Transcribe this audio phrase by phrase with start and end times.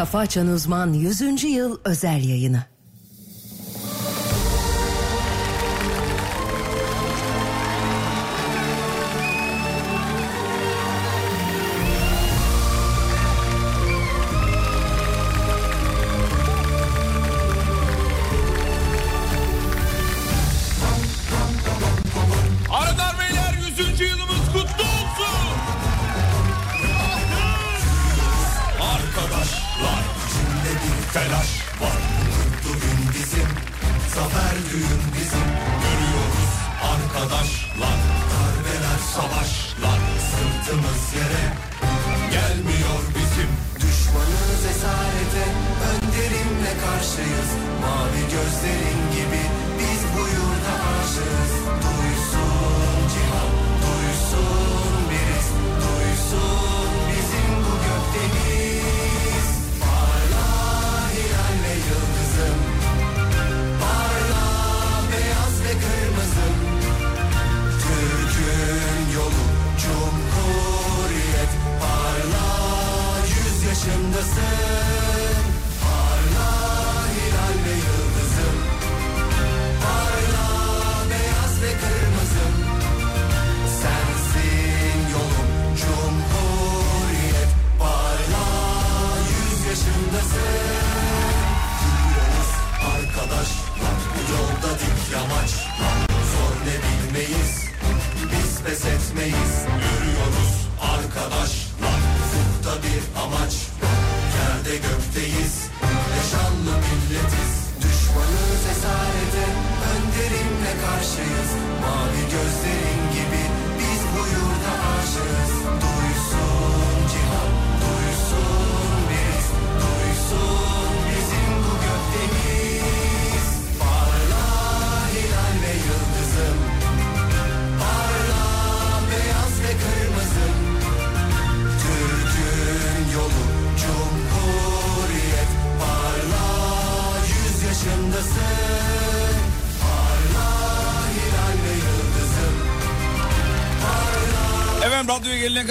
[0.00, 1.44] Kafa Açan Uzman 100.
[1.44, 2.69] Yıl Özel Yayını.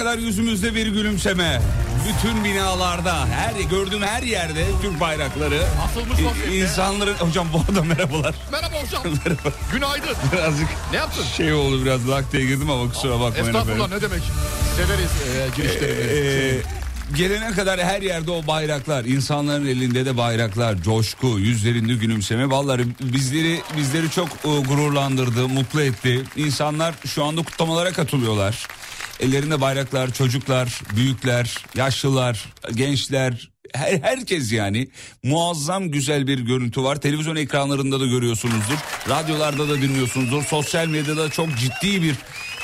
[0.00, 1.62] Kadar yüzümüzde bir gülümseme.
[2.08, 5.60] Bütün binalarda, her gördüğüm her yerde Türk bayrakları.
[5.84, 6.56] Asılmış vaziyette.
[6.58, 8.34] İnsanların hocam bu arada merhabalar.
[8.52, 9.02] Merhaba hocam.
[9.72, 10.16] Günaydın.
[10.32, 11.24] Birazcık Ne yaptın?
[11.36, 13.96] şey oldu biraz lakteye girdim ama kusura bakmayın Estağfurullah efendim.
[13.96, 14.22] ne demek.
[14.76, 16.12] Severiz e, girişlerini.
[16.12, 16.62] Ee,
[17.16, 22.50] gelene kadar her yerde o bayraklar, insanların elinde de bayraklar, coşku, yüzlerinde gülümseme.
[22.50, 26.22] Vallahi bizleri bizleri çok e, gururlandırdı, mutlu etti.
[26.36, 28.66] İnsanlar şu anda kutlamalara katılıyorlar.
[29.20, 32.44] Ellerinde bayraklar, çocuklar, büyükler, yaşlılar,
[32.74, 34.88] gençler, her, herkes yani
[35.22, 37.00] muazzam güzel bir görüntü var.
[37.00, 38.78] Televizyon ekranlarında da görüyorsunuzdur.
[39.08, 40.42] Radyolarda da dinliyorsunuzdur.
[40.44, 42.16] Sosyal medyada çok ciddi bir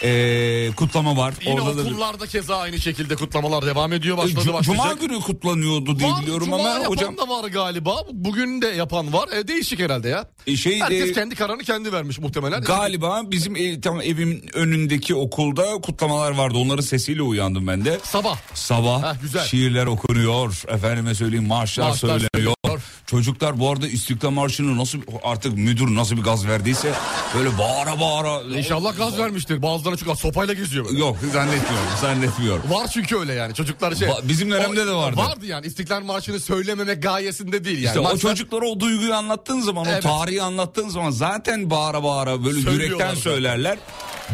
[0.03, 1.35] e, kutlama var.
[1.47, 4.17] Yine Orada da okullarda keza aynı şekilde kutlamalar devam ediyor.
[4.17, 4.65] Başladı başlayacak.
[4.65, 7.97] Cuma günü kutlanıyordu diye Var, biliyorum Cuma ama yapan hocam da var galiba.
[8.13, 9.29] Bugün de yapan var.
[9.33, 10.31] E, değişik herhalde ya.
[10.47, 12.63] e, şey Herkes e, kendi kararını kendi vermiş muhtemelen.
[12.63, 16.59] galiba bizim ev, tam evimin önündeki okulda kutlamalar vardı.
[16.59, 17.99] Onların sesiyle uyandım ben de.
[18.03, 18.39] Sabah.
[18.55, 19.45] Sabah Heh, güzel.
[19.45, 20.63] şiirler okunuyor.
[20.69, 22.56] Efendime söyleyeyim marşlar, Marşlar söyleniyor.
[23.07, 26.93] Çocuklar bu arada İstiklal Marşı'nı nasıl artık müdür nasıl bir gaz verdiyse
[27.37, 28.59] böyle bağıra bağıra.
[28.59, 29.63] İnşallah gaz vermiştir.
[29.63, 30.99] Bazıları çünkü sopayla geziyor böyle.
[30.99, 32.71] Yok zannetmiyorum zannetmiyorum.
[32.71, 34.09] Var çünkü öyle yani çocuklar şey.
[34.23, 35.17] Bizim dönemde de vardı.
[35.17, 37.87] Vardı yani İstiklal Marşı'nı söylememek gayesinde değil yani.
[37.87, 40.07] İşte o Maksat- çocuklara o duyguyu anlattığın zaman, Evet.
[40.07, 43.79] o tarihi anlattığın zaman zaten bağıra bağıra böyle yürekten söylerler.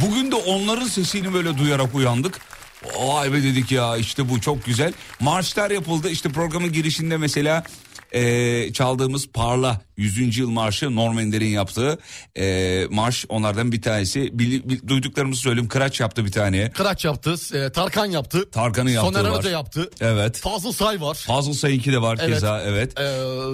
[0.01, 2.41] Bugün de onların sesini böyle duyarak uyandık.
[3.01, 4.93] Vay be dedik ya işte bu çok güzel.
[5.21, 7.65] Marşlar yapıldı işte programın girişinde mesela
[8.15, 10.39] e, çaldığımız Parla 100.
[10.39, 11.99] yıl marşı Norm Ender'in yaptığı
[12.39, 14.39] e, marş onlardan bir tanesi.
[14.39, 16.71] Bil- bil- duyduklarımızı söyleyeyim Kıraç yaptı bir tane.
[16.71, 18.51] Kıraç yaptı, e, Tarkan yaptı.
[18.51, 19.31] Tarkan'ın yaptığı Soner.
[19.31, 19.91] Arıca yaptı.
[20.01, 20.39] Evet.
[20.39, 21.15] Fazıl Say var.
[21.15, 22.35] Fazıl Sayınki de var Evet.
[22.35, 22.93] keza evet.
[23.01, 23.03] Ee,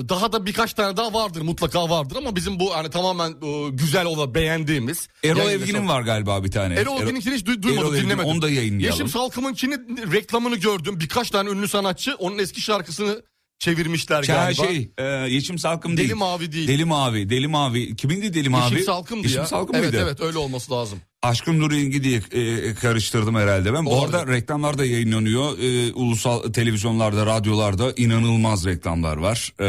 [0.09, 4.05] daha da birkaç tane daha vardır mutlaka vardır ama bizim bu hani tamamen e, güzel
[4.07, 5.09] olan beğendiğimiz.
[5.25, 6.75] Erol Evgin'in var galiba bir tane.
[6.75, 8.31] Erol Evgin'inkini hiç duy- duymadım Erol Evgin, dinlemedim.
[8.31, 8.91] Onu da yayınlayalım.
[9.01, 9.75] Yeşim Salkım'ınkini
[10.13, 11.01] reklamını gördüm.
[11.01, 13.23] Birkaç tane ünlü sanatçı onun eski şarkısını
[13.59, 14.67] çevirmişler Şey, galiba.
[14.67, 16.15] şey e, Yeşim Salkım Deli değil.
[16.17, 16.69] Mavi değil.
[16.69, 17.31] Deli Mavi.
[17.31, 17.97] Deli Mavi.
[17.97, 18.73] Kimindi Deli Mavi?
[18.73, 19.47] Yeşim Salkım'dı Yeşim ya.
[19.47, 20.05] Salkım evet mıydı?
[20.07, 20.99] evet öyle olması lazım.
[21.23, 23.87] Aşkın Nur Yengi diye e, karıştırdım herhalde ben.
[23.87, 24.17] Bu Olabilir.
[24.19, 25.59] arada reklamlar da yayınlanıyor.
[25.59, 29.53] E, ulusal televizyonlarda, radyolarda inanılmaz reklamlar var.
[29.61, 29.65] E,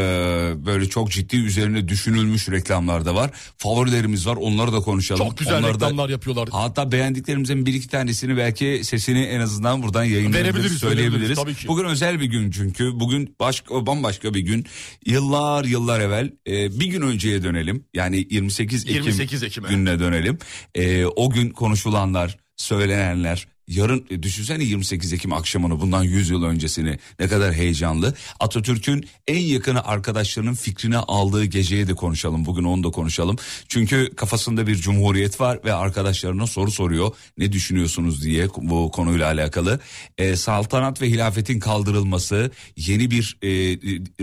[0.65, 3.31] böyle çok ciddi üzerine düşünülmüş reklamlar da var.
[3.57, 4.35] Favorilerimiz var.
[4.41, 5.27] Onları da konuşalım.
[5.27, 6.49] Çok güzel Onları da- reklamlar yapıyorlar.
[6.51, 11.37] Hatta beğendiklerimizin bir iki tanesini belki sesini en azından buradan yayınlayabiliriz, söyleyebiliriz.
[11.37, 11.67] tabii ki.
[11.67, 12.99] Bugün özel bir gün çünkü.
[12.99, 14.65] Bugün başka bambaşka bir gün.
[15.05, 17.83] Yıllar yıllar evvel e, bir gün önceye dönelim.
[17.93, 19.67] Yani 28 Ekim, 28 Ekim'e.
[19.69, 20.37] gününe dönelim.
[20.75, 26.99] E, o gün konuşulanlar, söylenenler, yarın e, düşünsene 28 Ekim akşamını bundan 100 yıl öncesini
[27.19, 28.13] ne kadar heyecanlı.
[28.39, 32.45] Atatürk'ün en yakını arkadaşlarının fikrini aldığı geceye de konuşalım.
[32.45, 33.35] Bugün onu da konuşalım.
[33.67, 37.11] Çünkü kafasında bir cumhuriyet var ve arkadaşlarına soru soruyor.
[37.37, 39.79] Ne düşünüyorsunuz diye bu konuyla alakalı.
[40.17, 43.49] E, saltanat ve hilafetin kaldırılması, yeni bir e,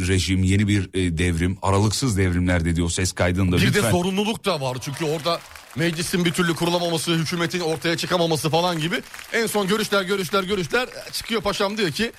[0.08, 3.56] rejim, yeni bir e, devrim, aralıksız devrimler dedi o ses kaydında.
[3.56, 3.90] Bir de lütfen.
[3.90, 5.40] sorumluluk da var çünkü orada
[5.76, 9.02] meclisin bir türlü kurulamaması, hükümetin ortaya çıkamaması falan gibi.
[9.32, 12.12] En son görüşler görüşler görüşler çıkıyor paşam diyor ki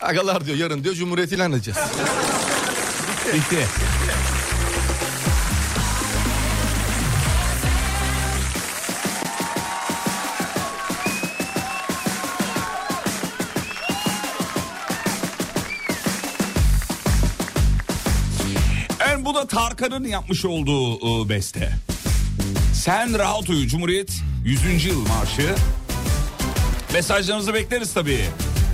[0.00, 1.78] agalar diyor yarın diyor cumhuriyet ilan edeceğiz.
[3.34, 3.66] Bitti.
[19.12, 21.72] En bu da Tarkan'ın yapmış olduğu e, beste.
[22.82, 24.10] Sen rahat uyu Cumhuriyet
[24.44, 24.84] 100.
[24.84, 25.54] yıl marşı.
[26.92, 28.24] Mesajlarınızı bekleriz tabii.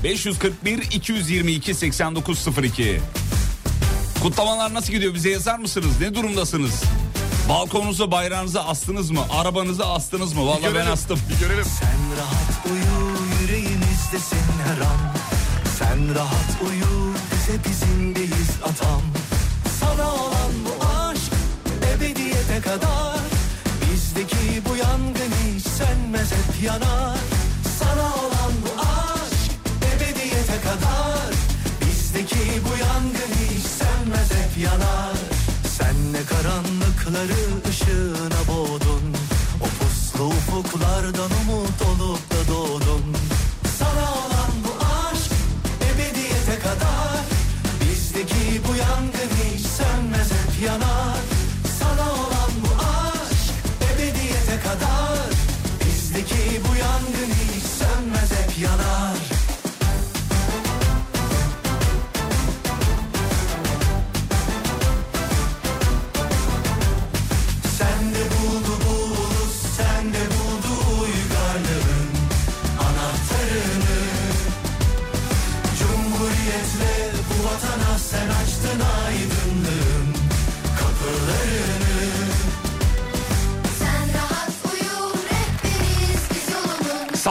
[0.05, 3.01] 541 222 8902.
[4.23, 6.01] Kutlamalar nasıl gidiyor bize yazar mısınız?
[6.01, 6.83] Ne durumdasınız?
[7.49, 9.21] Balkonunuza bayrağınızı astınız mı?
[9.31, 10.47] Arabanızı astınız mı?
[10.47, 11.19] Vallahi ben astım.
[11.31, 11.65] Bir görelim.
[11.65, 15.15] Sen rahat uyu yüreğimizdesin her an
[15.79, 19.03] Sen rahat uyu bize bizimdeyiz atam
[19.81, 21.33] Sana olan bu aşk
[21.95, 23.08] ebediyete kadar
[24.19, 27.19] Bizdeki bu yangın hiç sönmez hep yanar.
[27.79, 29.51] Sana olan bu aşk
[29.95, 31.33] ebediyete kadar.
[31.81, 35.17] Bizdeki bu yangın hiç sönmez hep yanar.
[35.79, 39.15] Sen ne karanlıkları ışığına boğdun.
[39.61, 43.05] O puslu ufuklardan umut olup da doğdun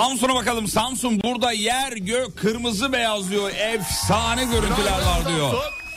[0.02, 0.68] Samsun'a bakalım.
[0.68, 3.52] Samsun burada yer gök kırmızı beyaz diyor.
[3.52, 5.54] Efsane görüntüler var diyor.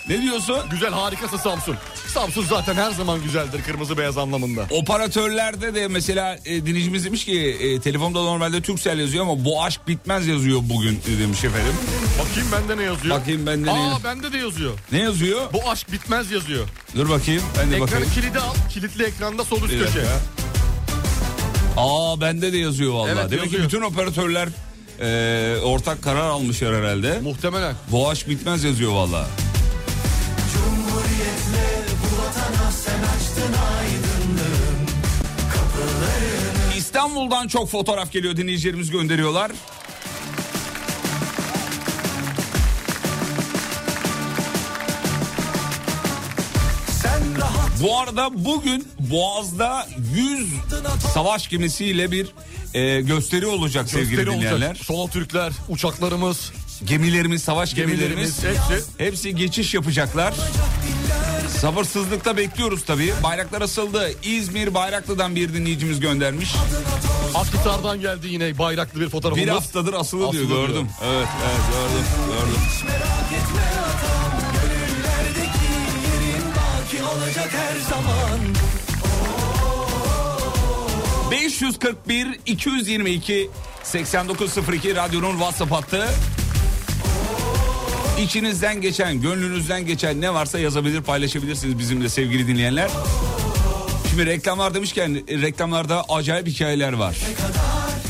[0.08, 0.56] Ne diyorsun?
[0.70, 1.76] Güzel harikası Samsun.
[2.14, 4.66] Samsun zaten her zaman güzeldir kırmızı beyaz anlamında.
[4.70, 9.88] Operatörlerde de mesela e, dinleyicimiz demiş ki e, telefonda normalde Turkcell yazıyor ama bu aşk
[9.88, 11.72] bitmez yazıyor bugün e, demiş efendim.
[12.20, 13.20] Bakayım bende ne yazıyor?
[13.20, 14.04] Bakayım bende ne Aa yazıyor?
[14.04, 14.72] bende de yazıyor.
[14.92, 15.52] Ne yazıyor?
[15.52, 16.68] Bu aşk bitmez yazıyor.
[16.96, 18.10] Dur bakayım ben de Ekranı bakayım.
[18.14, 18.54] kilidi al.
[18.74, 19.84] Kilitli ekranda sol üst Bir köşe.
[19.98, 20.20] dakika.
[21.80, 23.12] Aa bende de yazıyor vallahi.
[23.12, 23.64] Evet, Demek ki yazıyor.
[23.64, 24.48] bütün operatörler
[25.00, 27.20] e, ortak karar almışlar herhalde.
[27.22, 27.74] Muhtemelen.
[27.90, 29.26] Bu aşk bitmez yazıyor vallahi.
[30.52, 31.68] Cumhuriyetle
[32.02, 34.86] bu vatana sen açtın aydınlığın
[35.54, 39.50] kapılarını İstanbul'dan çok fotoğraf geliyor dinleyicilerimiz gönderiyorlar.
[47.80, 50.48] Bu arada bugün Boğaz'da 100
[51.14, 52.26] savaş gemisiyle bir
[52.74, 54.56] e, gösteri olacak sevgili Gösteri dinleyenler.
[54.68, 54.76] olacak.
[54.84, 56.52] Sola Türkler, uçaklarımız,
[56.84, 59.04] Gemilerimiz, savaş gemilerimiz, gemilerimiz hepsi.
[59.04, 60.34] hepsi geçiş yapacaklar.
[61.60, 63.12] Sabırsızlıkla bekliyoruz tabii.
[63.22, 64.10] Bayraklar asıldı.
[64.22, 66.54] İzmir Bayraklı'dan bir dinleyicimiz göndermiş.
[67.34, 69.46] Akhisar'dan geldi yine bayraklı bir fotoğrafımız.
[69.46, 70.68] Bir haftadır asılı, diyor Asılı diyor.
[70.68, 70.88] gördüm.
[71.04, 72.60] Evet evet gördüm gördüm.
[77.30, 78.40] Olacak her zaman
[81.30, 83.50] 541 222
[83.82, 86.08] 8902 radyonun WhatsApp hattı.
[88.22, 92.90] İçinizden geçen, gönlünüzden geçen ne varsa yazabilir, paylaşabilirsiniz bizimle sevgili dinleyenler.
[94.10, 97.16] Şimdi reklamlar demişken reklamlarda acayip hikayeler var.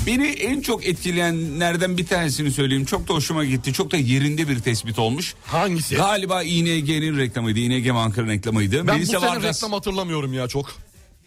[0.06, 2.84] Beni en çok etkileyenlerden bir tanesini söyleyeyim.
[2.84, 3.72] Çok da hoşuma gitti.
[3.72, 5.34] Çok da yerinde bir tespit olmuş.
[5.46, 5.94] Hangisi?
[5.96, 7.58] Galiba İNG'nin reklamıydı.
[7.58, 8.86] İNG Banka'nın reklamıydı.
[8.86, 10.66] ben Melisa bu sene Vargas- reklam hatırlamıyorum ya çok.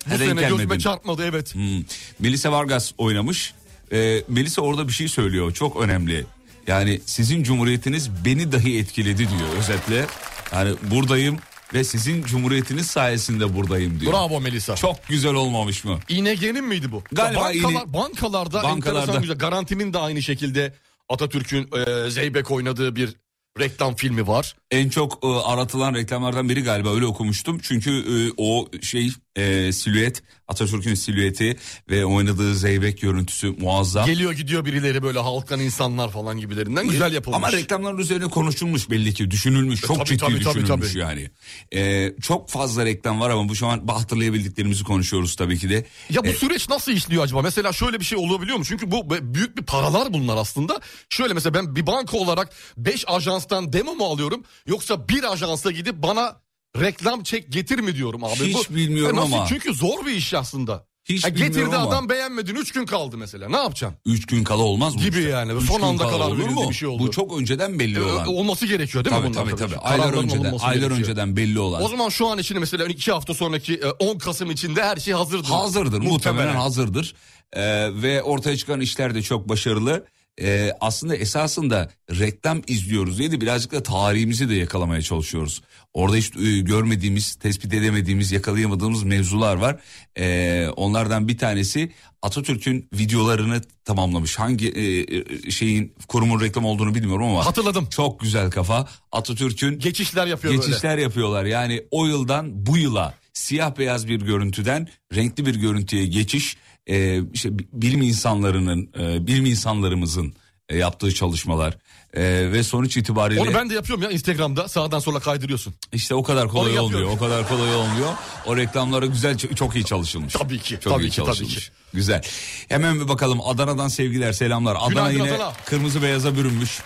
[0.08, 1.56] Bu Ha, denk sene gözüme çarpmadı evet.
[1.56, 1.84] Hmm.
[2.20, 3.54] Melisa Vargas oynamış.
[3.92, 6.26] Ee, Melisa orada bir şey söylüyor çok önemli.
[6.68, 10.06] Yani sizin cumhuriyetiniz beni dahi etkiledi diyor özetle.
[10.54, 11.38] Yani buradayım
[11.74, 14.14] ve sizin cumhuriyetiniz sayesinde buradayım diyor.
[14.14, 14.76] Bravo Melisa.
[14.76, 16.00] Çok güzel olmamış mı?
[16.10, 17.04] İNG'nin miydi bu?
[17.12, 19.16] Galiba Bankalar, İNE- bankalarda, Bankalarda.
[19.20, 19.38] güzel.
[19.38, 20.74] Garantinin de aynı şekilde
[21.10, 23.16] Atatürk'ün e, Zeybek oynadığı bir
[23.60, 24.56] reklam filmi var.
[24.74, 27.60] En çok e, aratılan reklamlardan biri galiba öyle okumuştum.
[27.60, 31.58] Çünkü e, o şey e, silüet Atatürk'ün silüeti
[31.90, 34.06] ve oynadığı zeybek görüntüsü muazzam.
[34.06, 37.38] Geliyor gidiyor birileri böyle halkan insanlar falan gibilerinden güzel yapılmış.
[37.38, 41.00] Ama reklamların üzerine konuşulmuş belli ki düşünülmüş çok tabii, ciddi tabii, tabii, düşünülmüş tabii.
[41.00, 41.30] yani.
[41.76, 45.86] Ee, çok fazla reklam var ama bu şu an hatırlayabildiklerimizi konuşuyoruz tabii ki de.
[46.10, 47.42] Ya bu E, süreç nasıl işliyor acaba?
[47.42, 48.66] Mesela şöyle bir şey olabiliyor mu?
[48.66, 50.80] Çünkü bu büyük bir paralar bunlar aslında.
[51.10, 54.44] Şöyle mesela ben bir banka olarak 5 ajanstan demo mu alıyorum?
[54.68, 56.36] Yoksa bir ajansa gidip bana
[56.80, 58.34] reklam çek getir mi diyorum abi?
[58.36, 59.34] Hiç bu, bilmiyorum E nasıl?
[59.34, 59.46] ama.
[59.46, 60.86] Çünkü zor bir iş aslında.
[61.06, 61.90] Hiç Ha, getirdi bilmiyorum ama.
[61.90, 63.50] adam beğenmedin 3 gün kaldı mesela.
[63.50, 64.00] Ne yapacaksın?
[64.06, 65.02] Üç gün kala olmaz mı?
[65.02, 65.30] Gibi işte?
[65.30, 65.54] yani.
[65.54, 67.04] Üç Son anda kala karar verildi, bir şey oldu.
[67.04, 68.28] Bu çok önceden belli E, olan.
[68.28, 69.46] olması gerekiyor değil mi Tabii bunlar?
[69.46, 69.76] tabii tabii.
[69.84, 70.92] Kararların Aylar önceden, aylar gerekiyor.
[71.00, 71.84] önceden belli olan.
[71.84, 75.14] O zaman şu an için mesela 2 hafta sonraki e, 10 Kasım içinde her şey
[75.14, 75.48] hazırdır.
[75.50, 77.16] Hazırdır muhtemelen, hazırdır
[77.56, 80.06] Ee, ve ortaya çıkan işler de çok başarılı.
[80.42, 85.62] Ee, aslında esasında reklam izliyoruz diye de birazcık da tarihimizi de yakalamaya çalışıyoruz.
[85.94, 89.80] Orada hiç e, görmediğimiz, tespit edemediğimiz, yakalayamadığımız mevzular var.
[90.18, 94.40] Ee, onlardan bir tanesi Atatürk'ün videolarını tamamlamış.
[94.40, 95.00] Hangi e,
[95.48, 97.86] e, şeyin kurumun reklam olduğunu bilmiyorum ama Hatırladım.
[97.90, 98.88] çok güzel kafa.
[99.12, 100.66] Atatürk'ün Geçişler yapıyor böyle.
[100.68, 101.46] geçişler yapıyorlar.
[101.46, 107.60] Yani o yıldan bu yıla siyah beyaz bir görüntüden renkli bir görüntüye geçiş e, işte
[107.60, 110.34] bi- bilim insanlarının e, bilim insanlarımızın
[110.70, 111.78] e, yaptığı çalışmalar
[112.14, 115.74] E, ve sonuç itibariyle Onu ben de yapıyorum ya Instagram'da sağdan sola kaydırıyorsun.
[115.94, 117.10] işte o kadar kolay olmuyor.
[117.10, 118.10] O kadar kolay olmuyor.
[118.46, 120.34] O reklamlara güzel çok iyi çalışılmış.
[120.34, 121.56] Tabii ki, Çok tabii iyi ki, tabii çalışılmış.
[121.56, 121.72] ki.
[121.94, 122.22] Güzel.
[122.70, 124.76] Hemen bir bakalım Adana'dan sevgiler, selamlar.
[124.76, 125.54] Adana Günaydın yine Adana.
[125.66, 126.82] kırmızı beyaza bürünmüş.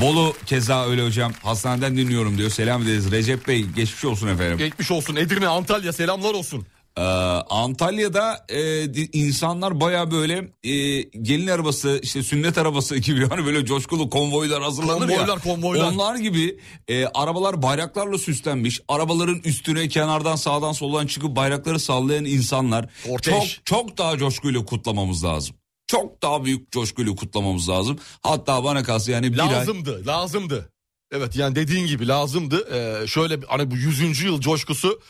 [0.00, 1.32] Bolu keza öyle hocam.
[1.42, 2.50] Hastaneden dinliyorum diyor.
[2.50, 3.10] Selam ederiz.
[3.10, 4.58] Recep Bey geçmiş olsun efendim.
[4.58, 6.66] Geçmiş olsun Edirne, Antalya selamlar olsun.
[6.96, 7.02] Ee,
[7.50, 14.10] Antalya'da e, insanlar baya böyle e, gelin arabası işte sünnet arabası gibi hani böyle coşkulu
[14.10, 15.16] konvoylar hazırlanır ya.
[15.16, 15.92] Konvoylar, konvoylar.
[15.92, 18.80] Onlar gibi e, arabalar bayraklarla süslenmiş.
[18.88, 22.88] Arabaların üstüne kenardan sağdan soldan çıkıp bayrakları sallayan insanlar.
[23.06, 23.34] Kortej.
[23.34, 25.56] Çok çok daha coşkuyla kutlamamız lazım.
[25.86, 27.98] Çok daha büyük coşkuyla kutlamamız lazım.
[28.22, 29.48] Hatta bana kalsa yani bir ay...
[29.48, 30.72] Lazımdı, lazımdı.
[31.12, 32.68] Evet yani dediğin gibi lazımdı.
[32.74, 34.22] Ee, şöyle hani bu 100.
[34.22, 35.00] yıl coşkusu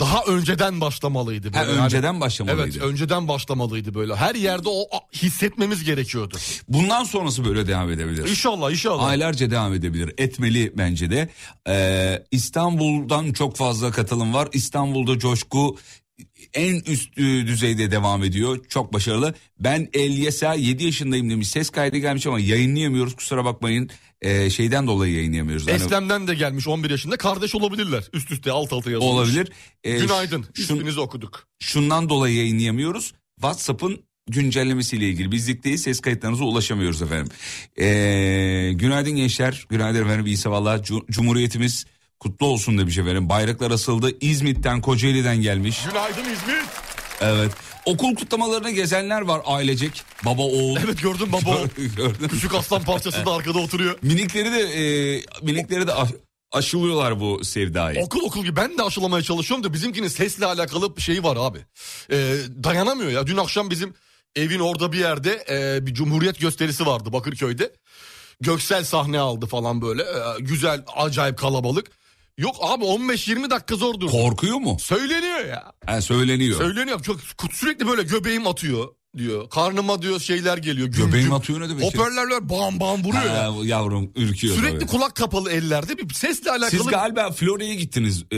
[0.00, 1.52] daha önceden başlamalıydı.
[1.52, 1.72] Ha, Böyle.
[1.72, 2.62] Yani- önceden başlamalıydı.
[2.62, 4.16] Evet önceden başlamalıydı böyle.
[4.16, 6.36] Her yerde o hissetmemiz gerekiyordu.
[6.68, 8.28] Bundan sonrası böyle devam edebilir.
[8.30, 9.04] İnşallah inşallah.
[9.04, 10.14] Aylarca devam edebilir.
[10.18, 11.28] Etmeli bence de.
[11.68, 14.48] Ee, İstanbul'dan çok fazla katılım var.
[14.52, 15.76] İstanbul'da coşku
[16.54, 18.64] en üst e, düzeyde devam ediyor.
[18.68, 19.34] Çok başarılı.
[19.60, 21.48] Ben Elyesa 7 yaşındayım demiş.
[21.48, 23.16] Ses kaydı gelmiş ama yayınlayamıyoruz.
[23.16, 23.90] Kusura bakmayın.
[24.22, 25.68] Ee, şeyden dolayı yayınlayamıyoruz.
[25.68, 27.16] Eslem'den de gelmiş 11 yaşında.
[27.16, 28.04] Kardeş olabilirler.
[28.12, 29.12] Üst üste alt alta yazılmış.
[29.14, 29.48] olabilir.
[29.84, 30.42] Ee, Günaydın.
[30.42, 31.46] şun- İsminizi okuduk.
[31.58, 33.12] şundan dolayı yayınlayamıyoruz.
[33.36, 35.82] WhatsApp'ın güncellemesiyle ilgili bizlikteyiz.
[35.82, 37.32] Ses kayıtlarınıza ulaşamıyoruz efendim.
[37.78, 39.66] Ee, günaydın gençler.
[39.68, 40.26] Günaydın efendim.
[40.26, 40.78] İyi sabahlar.
[40.78, 41.86] Cu- Cumhuriyetimiz
[42.20, 43.28] kutlu olsun demiş efendim.
[43.28, 44.10] Bayraklar asıldı.
[44.20, 45.80] İzmit'ten Kocaeli'den gelmiş.
[45.88, 46.62] Günaydın İzmir.
[47.20, 47.52] Evet.
[47.84, 50.02] Okul kutlamalarına gezenler var ailecek.
[50.24, 50.76] Baba oğul.
[50.84, 51.50] Evet gördün baba.
[51.50, 52.28] o Gördün.
[52.28, 53.98] Küçük aslan parçası da arkada oturuyor.
[54.02, 54.82] Minikleri de e,
[55.42, 56.10] minikleri de aş-
[56.52, 58.00] aşılıyorlar bu sevdayı.
[58.00, 61.58] Okul okul gibi ben de aşılamaya çalışıyorum da bizimkinin sesle alakalı bir şeyi var abi.
[62.12, 62.34] Ee,
[62.64, 63.26] dayanamıyor ya.
[63.26, 63.94] Dün akşam bizim
[64.36, 67.72] evin orada bir yerde e, bir cumhuriyet gösterisi vardı Bakırköy'de.
[68.40, 70.02] Göksel sahne aldı falan böyle.
[70.02, 71.97] Ee, güzel acayip kalabalık.
[72.38, 74.10] Yok abi 15-20 dakika zor durdu.
[74.10, 74.76] Korkuyor mu?
[74.80, 75.72] Söyleniyor ya.
[75.86, 76.58] Ha, söyleniyor.
[76.58, 77.02] Söyleniyor.
[77.02, 77.20] Çok
[77.52, 79.50] sürekli böyle göbeğim atıyor diyor.
[79.50, 80.88] Karnıma diyor şeyler geliyor.
[80.88, 81.34] Güm Göbeğim güm.
[81.34, 81.88] atıyor ne demek ya?
[82.00, 83.56] Hoparlörler bam bam vuruyor ya.
[83.56, 84.86] Ha, yavrum ürküyor Sürekli tabii.
[84.90, 86.70] kulak kapalı ellerde bir sesle alakalı.
[86.70, 88.36] Siz galiba Florya'ya gittiniz e,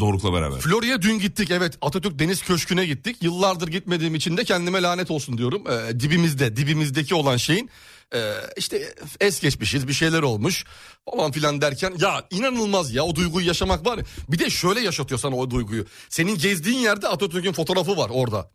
[0.00, 0.58] Doruk'la beraber.
[0.60, 3.16] Florya'ya dün gittik evet Atatürk Deniz Köşkü'ne gittik.
[3.22, 5.62] Yıllardır gitmediğim için de kendime lanet olsun diyorum.
[5.70, 7.70] Ee, dibimizde dibimizdeki olan şeyin
[8.14, 10.64] e, işte es geçmişiz bir şeyler olmuş
[11.10, 14.00] falan filan derken ya inanılmaz ya o duyguyu yaşamak var.
[14.28, 15.86] Bir de şöyle yaşatıyor sana o duyguyu.
[16.08, 18.50] Senin gezdiğin yerde Atatürk'ün fotoğrafı var orada.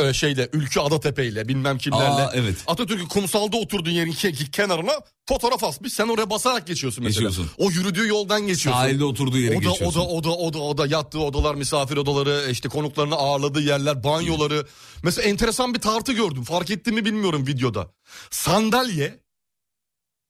[0.00, 2.04] E, şeyle Ülkü Adatepe ile bilmem kimlerle.
[2.04, 2.56] Aa, evet.
[2.66, 4.92] Atatürk'ün kumsalda oturduğun yerin ke- kenarına
[5.28, 5.92] fotoğraf asmış.
[5.92, 7.28] Sen oraya basarak geçiyorsun mesela.
[7.28, 7.54] Geçiyorsun.
[7.58, 8.80] O yürüdüğü yoldan geçiyorsun.
[8.82, 10.00] Sahilde oturduğu yere O da, o geçiyorsun.
[10.00, 14.04] da o da o da o da yattığı odalar, misafir odaları, işte konuklarını ağırladığı yerler,
[14.04, 14.66] banyoları.
[15.02, 16.44] Mesela enteresan bir tartı gördüm.
[16.44, 17.90] Fark ettin mi bilmiyorum videoda.
[18.30, 19.20] Sandalye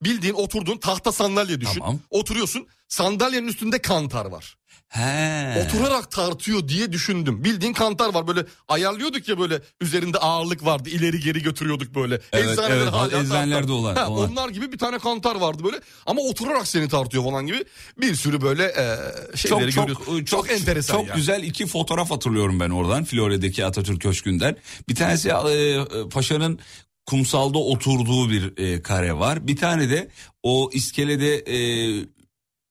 [0.03, 1.81] bildiğin oturduğun tahta sandalye düşün.
[1.81, 2.01] Tamam.
[2.11, 4.57] Oturuyorsun sandalyenin üstünde kantar var.
[4.95, 5.65] He.
[5.65, 7.45] Oturarak tartıyor diye düşündüm.
[7.45, 12.21] Bildiğin kantar var böyle ayarlıyorduk ya böyle üzerinde ağırlık vardı ileri geri götürüyorduk böyle.
[12.33, 14.31] Evet, Eczaneler evet, hala eczanelerde olan- Ha, olan.
[14.31, 17.65] Onlar gibi bir tane kantar vardı böyle ama oturarak seni tartıyor falan gibi
[18.01, 18.97] bir sürü böyle e,
[19.37, 20.25] şeyleri çok görüyorsun.
[20.25, 21.15] çok çok enteresan Çok ya.
[21.15, 24.57] güzel iki fotoğraf hatırlıyorum ben oradan Florya'daki Atatürk Köşkü'nden.
[24.89, 26.59] Bir tanesi e, e, paşanın
[27.07, 29.47] kumsalda oturduğu bir e, kare var.
[29.49, 30.09] Bir tane de
[30.43, 31.57] o iskelede e,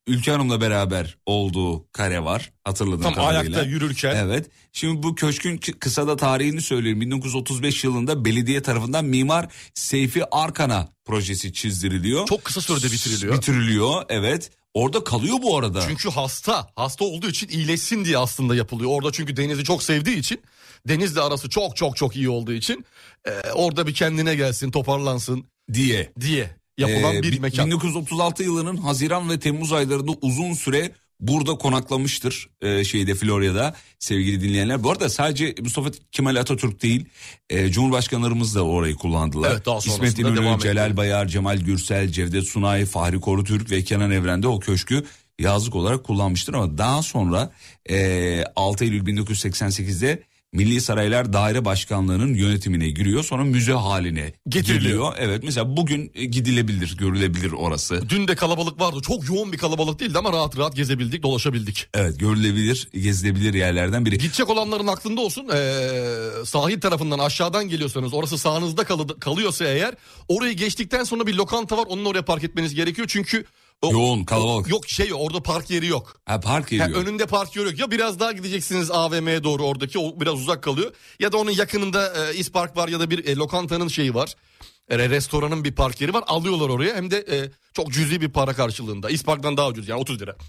[0.08, 2.52] Ülke Hanım'la beraber olduğu kare var.
[2.64, 3.40] Hatırladığım Tam kadarıyla.
[3.42, 4.16] ayakta yürürken.
[4.16, 4.50] Evet.
[4.72, 7.02] Şimdi bu köşkün kı- kısa da tarihini söyleyeyim.
[7.02, 12.26] 1935 yılında belediye tarafından Mimar Seyfi Arkan'a projesi çizdiriliyor.
[12.28, 13.38] Çok kısa sürede bitiriliyor.
[13.38, 14.52] Bitiriliyor evet.
[14.74, 15.82] Orada kalıyor bu arada.
[15.88, 16.68] Çünkü hasta.
[16.76, 18.92] Hasta olduğu için iyileşsin diye aslında yapılıyor.
[18.94, 20.42] Orada çünkü denizi çok sevdiği için
[20.88, 22.86] denizle arası çok çok çok iyi olduğu için
[23.28, 26.12] e, orada bir kendine gelsin toparlansın diye.
[26.22, 27.66] diye yapılan Ee, bir bi- mekan.
[27.68, 34.84] 1936 yılının Haziran ve Temmuz aylarında uzun süre burada konaklamıştır e, şeyde Florya'da sevgili dinleyenler.
[34.84, 37.06] Bu arada sadece Mustafa Kemal Atatürk değil
[37.50, 39.52] e, Cumhurbaşkanlarımız da orayı kullandılar.
[39.52, 40.98] Evet, daha İsmet İnönü, Celal etti.
[40.98, 45.04] Bayar, Cemal Gürsel, Cevdet Sunay, Fahri Korutürk ve Kenan Evren'de o köşkü
[45.40, 47.52] yazlık olarak kullanmıştır ama daha sonra
[47.90, 50.24] e, 6 Eylül 1988'de
[50.54, 53.24] Milli Saraylar Daire Başkanlığı'nın yönetimine giriyor.
[53.24, 54.82] Sonra müze haline Getiriliyor.
[54.82, 55.14] geliyor.
[55.20, 58.10] Evet mesela bugün e, gidilebilir, görülebilir orası.
[58.10, 58.98] Dün de kalabalık vardı.
[59.02, 61.88] Çok yoğun bir kalabalık değildi ama rahat rahat gezebildik, dolaşabildik.
[61.94, 64.18] Evet görülebilir, gezilebilir yerlerden biri.
[64.18, 65.48] Gidecek olanların aklında olsun.
[65.54, 69.96] Ee, sahil tarafından aşağıdan geliyorsanız orası sağınızda kalı- kalıyorsa eğer
[70.28, 71.86] orayı geçtikten sonra bir lokanta var.
[71.90, 73.08] Onun oraya park etmeniz gerekiyor.
[73.12, 73.46] Çünkü
[73.84, 74.68] o- Yoğun, kalabalık.
[74.70, 76.16] yok şey orada park yeri yok.
[76.26, 77.02] Ha park Ha, ediyor.
[77.04, 77.80] önünde park yeri yok.
[77.80, 80.92] Ya biraz daha gideceksiniz AVM'ye doğru oradaki o biraz uzak kalıyor.
[81.20, 84.36] Ya da onun yakınında e, İspark var ya da bir e, lokantanın şeyi var.
[84.90, 86.24] E, restoranın bir park yeri var.
[86.28, 89.10] Alıyorlar oraya hem de e, çok cüzi bir para karşılığında.
[89.10, 90.36] İspark'tan daha ucuz yani 30 lira.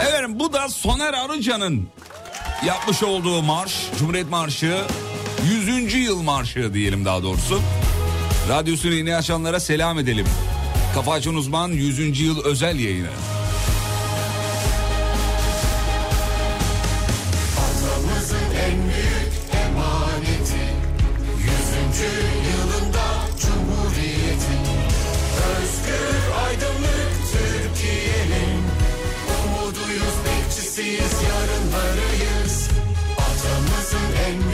[0.00, 1.88] Efendim bu da Soner Arıcan'ın
[2.66, 4.80] yapmış olduğu marş, Cumhuriyet Marşı,
[5.66, 5.94] 100.
[5.94, 7.60] yıl marşı diyelim daha doğrusu.
[8.48, 10.26] Radyosunu yeni açanlara selam edelim.
[10.94, 12.20] Kafa Açan Uzman 100.
[12.20, 13.08] yıl özel yayını.
[33.18, 34.47] Atamızın en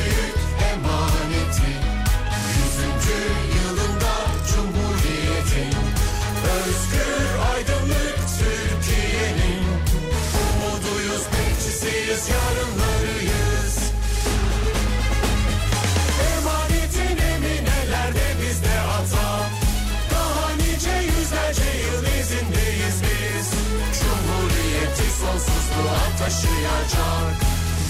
[26.25, 27.37] taşıyacak.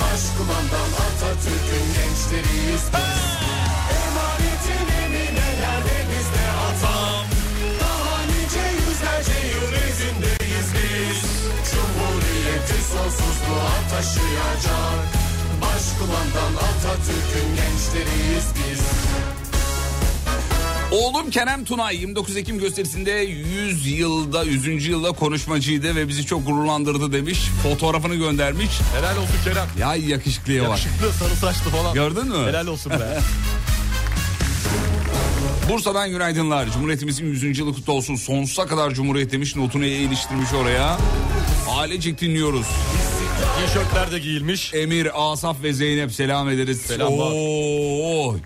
[0.01, 3.25] Başkumandan Atatürk'ün gençleriyiz biz.
[3.99, 6.97] Emanetin eminelerde bizde ata
[7.81, 11.21] Daha nice yüzlerce yıl izindeyiz biz.
[11.71, 15.07] Cumhuriyeti sonsuzluğa taşıyacak.
[15.63, 19.34] Başkumandan Atatürk'ün gençleriyiz biz
[20.95, 24.87] Oğlum Kerem Tunay 29 Ekim gösterisinde 100 yılda 100.
[24.87, 27.39] yılda konuşmacıydı ve bizi çok gururlandırdı demiş.
[27.63, 28.71] Fotoğrafını göndermiş.
[28.97, 29.67] Helal olsun Kerem.
[29.79, 30.71] Ya yakışıklıya bak.
[30.71, 31.95] Yakışıklı sarı saçlı falan.
[31.95, 32.47] Gördün mü?
[32.47, 33.19] Helal olsun be.
[35.71, 36.73] Bursa'dan günaydınlar.
[36.73, 37.59] Cumhuriyetimizin 100.
[37.59, 38.17] yılı kutlu olsun.
[38.17, 39.57] Sonsuza kadar Cumhuriyet demiş.
[39.57, 40.99] Notunu iliştirmiş oraya.
[41.71, 42.67] Ailecek dinliyoruz.
[43.67, 44.75] Tişörtler de giyilmiş.
[44.75, 46.81] Emir, Asaf ve Zeynep selam ederiz.
[46.81, 47.31] Selamlar.
[47.35, 48.37] Oo.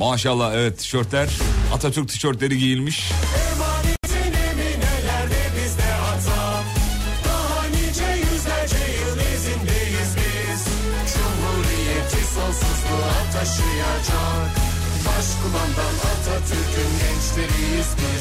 [0.00, 1.28] Maşallah evet tişörtler.
[1.74, 3.12] Atatürk tişörtleri giyilmiş.
[13.32, 14.50] Taşıyacak.
[15.06, 18.19] Başkumandan Atatürk'ün gençleriyiz biz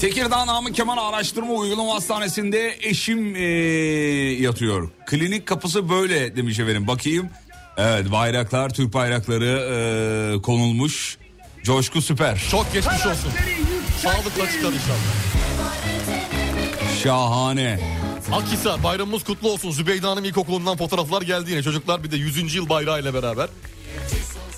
[0.00, 4.90] Tekirdağ Namık Kemal Araştırma Uygulama Hastanesi'nde eşim eee, yatıyor.
[5.06, 6.86] Klinik kapısı böyle demiş efendim.
[6.86, 7.28] Bakayım.
[7.76, 9.44] Evet bayraklar, Türk bayrakları
[10.34, 11.18] eee, konulmuş.
[11.62, 12.42] Coşku süper.
[12.50, 13.30] Çok geçmiş olsun.
[14.02, 15.14] Sağlıkla çıkar inşallah.
[17.02, 17.80] Şahane.
[18.32, 19.70] Akhisar bayramımız kutlu olsun.
[19.70, 21.62] Zübeyde Hanım İlkokulu'ndan fotoğraflar geldi yine.
[21.62, 22.54] Çocuklar bir de 100.
[22.54, 23.48] yıl bayrağı ile beraber.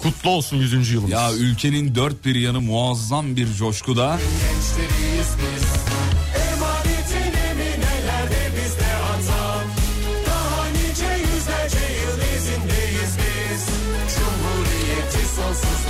[0.03, 0.91] Kutlu olsun 100.
[0.91, 1.11] yılımız.
[1.11, 4.19] Ya ülkenin dört bir yanı muazzam bir coşkuda.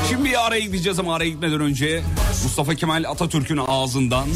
[0.09, 2.03] Şimdi bir araya gideceğiz ama araya gitmeden önce
[2.42, 4.29] Mustafa Kemal Atatürk'ün ağzından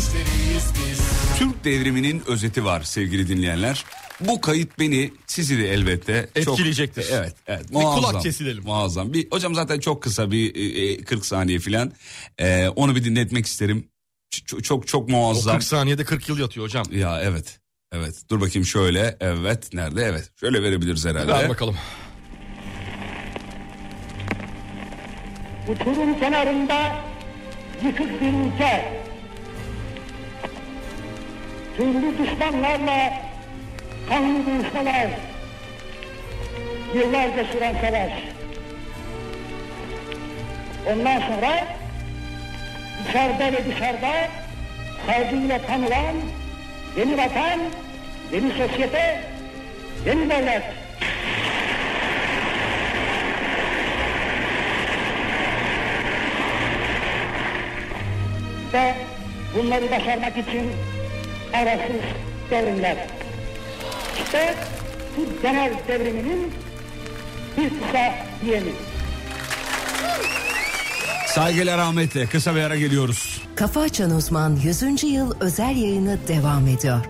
[1.43, 3.85] Türk devriminin özeti var sevgili dinleyenler.
[4.21, 7.07] Bu kayıt beni sizi de elbette çok- Etkileyecektir.
[7.13, 7.69] evet, evet.
[7.71, 8.65] Bir kulak kesilelim.
[8.65, 9.13] Muazzam.
[9.13, 11.93] Bir hocam zaten çok kısa bir e, e, 40 saniye falan.
[12.39, 13.89] E, onu bir dinletmek isterim.
[14.35, 15.55] Ç- Çok çok, çok O muazzam.
[15.55, 16.87] 40 saniyede 40 yıl yatıyor hocam.
[16.93, 17.59] Ya evet.
[17.93, 18.15] Evet.
[18.31, 19.17] Dur bakayım şöyle.
[19.21, 19.73] Evet.
[19.75, 20.03] Nerede?
[20.05, 20.31] Evet.
[20.41, 21.33] Şöyle verebiliriz herhalde.
[21.33, 21.77] Ver bakalım.
[25.69, 26.97] uçurum kenarında
[27.85, 29.02] yıkık bir ülke.
[31.83, 33.13] Türlü düşmanlarla
[34.09, 35.09] kanlı dövüşmeler.
[36.95, 38.13] Yıllarca süren savaş.
[40.93, 41.67] Ondan sonra
[43.09, 44.29] içeride ve dışarıda
[45.07, 46.15] saygıyla tanılan
[46.97, 47.61] yeni vatan,
[48.33, 49.21] yeni sosyete,
[50.07, 50.63] yeni devlet.
[58.73, 58.95] ve
[59.57, 60.73] bunları başarmak için
[61.55, 61.97] arasız
[62.51, 62.97] devrimler.
[64.25, 64.55] İşte
[65.17, 66.53] bu genel devriminin
[67.59, 68.71] bir kısa diyemi.
[71.27, 72.27] Saygıyla rahmetle.
[72.27, 73.43] Kısa bir ara geliyoruz.
[73.57, 75.03] Kafa Açan Uzman 100.
[75.05, 77.01] yıl özel yayını devam ediyor.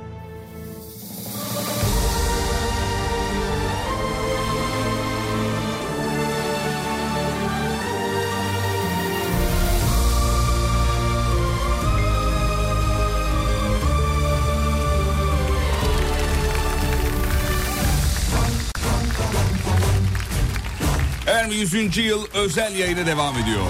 [21.53, 21.97] 100.
[21.97, 23.63] yıl özel yayını devam ediyor.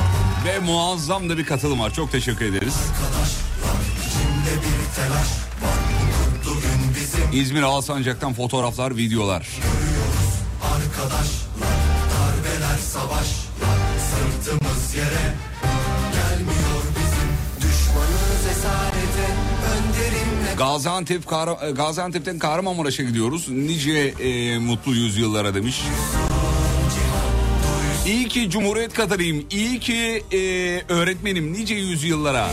[0.44, 1.94] Ve muazzam da bir katılım var.
[1.94, 2.74] Çok teşekkür ederiz.
[7.32, 9.48] İzmir Alsancak'tan fotoğraflar, videolar.
[10.62, 11.72] Arkadaşlar
[12.12, 13.42] darbeler savaşlar
[14.42, 15.34] Sırtımız yere
[20.58, 21.28] Gaziantep
[21.76, 23.48] Gaziantep'ten Kahramanmaraş'a gidiyoruz.
[23.48, 25.82] Nice e, mutlu yüzyıllara demiş.
[28.06, 29.46] İyi ki Cumhuriyet Katarıyım.
[29.50, 30.38] İyi ki e,
[30.92, 32.48] öğretmenim nice yüzyıllara.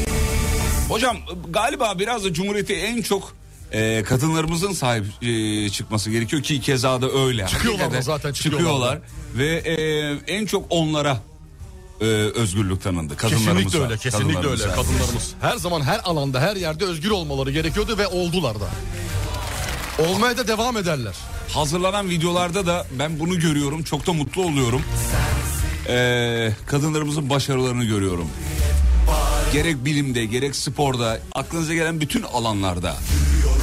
[0.89, 1.17] Hocam
[1.49, 3.35] galiba biraz da Cumhuriyeti en çok
[3.71, 7.47] e, kadınlarımızın sahip e, çıkması gerekiyor ki keza da öyle.
[7.47, 8.99] Çıkıyorlar da zaten çıkıyorlar.
[9.37, 9.73] Ve e,
[10.33, 11.21] en çok onlara
[12.01, 13.17] e, özgürlük tanındı.
[13.17, 13.55] Kadınlarımıza.
[13.55, 14.63] Kesinlikle öyle, kesinlikle öyle.
[14.63, 18.69] Kadınlarımız her zaman her alanda, her yerde özgür olmaları gerekiyordu ve oldular da.
[20.09, 21.13] Olmaya da devam ederler.
[21.53, 23.83] Hazırlanan videolarda da ben bunu görüyorum.
[23.83, 24.81] Çok da mutlu oluyorum.
[25.87, 28.27] Ee, kadınlarımızın başarılarını görüyorum.
[29.53, 32.95] Gerek bilimde gerek sporda aklınıza gelen bütün alanlarda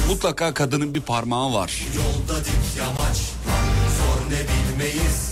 [0.09, 1.81] mutlaka kadının bir parmağı var.
[1.95, 3.17] Yolda dik yamaç
[3.97, 5.31] Zor ne bilmeyiz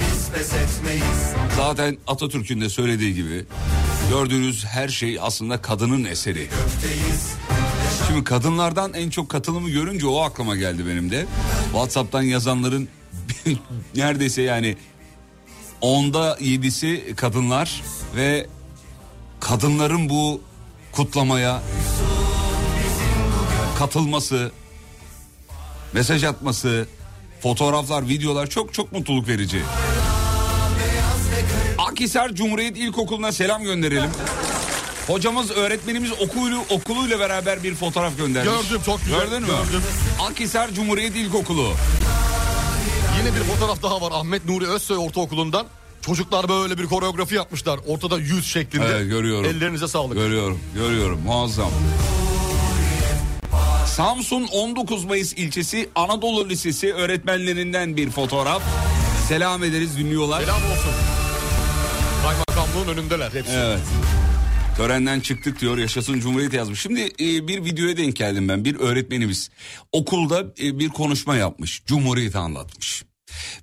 [0.00, 3.44] Biz pes etmeyiz Zaten Atatürk'ün de söylediği gibi
[4.10, 6.48] gördüğünüz her şey aslında kadının eseri.
[8.10, 11.26] Şimdi kadınlardan en çok katılımı görünce o aklıma geldi benim de.
[11.64, 12.88] WhatsApp'tan yazanların
[13.94, 14.76] neredeyse yani
[15.80, 17.82] onda yedisi kadınlar
[18.16, 18.46] ve
[19.40, 20.40] kadınların bu
[20.92, 21.62] kutlamaya
[23.78, 24.52] katılması,
[25.92, 26.86] mesaj atması,
[27.40, 29.62] fotoğraflar, videolar çok çok mutluluk verici.
[31.78, 34.10] Akhisar Cumhuriyet İlkokulu'na selam gönderelim.
[35.06, 38.52] Hocamız öğretmenimiz okulu, okuluyla beraber bir fotoğraf göndermiş.
[38.68, 39.46] Gördüm, çok güzel, Gördün mü?
[39.48, 39.82] gördüm.
[40.30, 41.72] Akhisar Cumhuriyet İlkokulu.
[43.18, 45.66] Yine bir fotoğraf daha var Ahmet Nuri Özsoy Ortaokulu'ndan.
[46.06, 47.80] Çocuklar böyle bir koreografi yapmışlar.
[47.86, 48.86] Ortada yüz şeklinde.
[48.86, 49.44] Evet görüyorum.
[49.44, 50.14] Ellerinize sağlık.
[50.16, 51.20] Görüyorum, görüyorum.
[51.20, 51.70] Muazzam.
[53.86, 58.62] Samsun 19 Mayıs ilçesi Anadolu Lisesi öğretmenlerinden bir fotoğraf.
[59.28, 60.40] Selam ederiz dinliyorlar.
[60.40, 60.92] Selam olsun.
[62.22, 63.52] Kaymakamlığın önündeler hepsi.
[63.52, 63.80] Evet.
[64.76, 66.80] Törenden çıktık diyor yaşasın Cumhuriyet yazmış.
[66.80, 68.64] Şimdi e, bir videoya denk geldim ben.
[68.64, 69.50] Bir öğretmenimiz
[69.92, 71.82] okulda e, bir konuşma yapmış.
[71.86, 73.04] Cumhuriyeti anlatmış.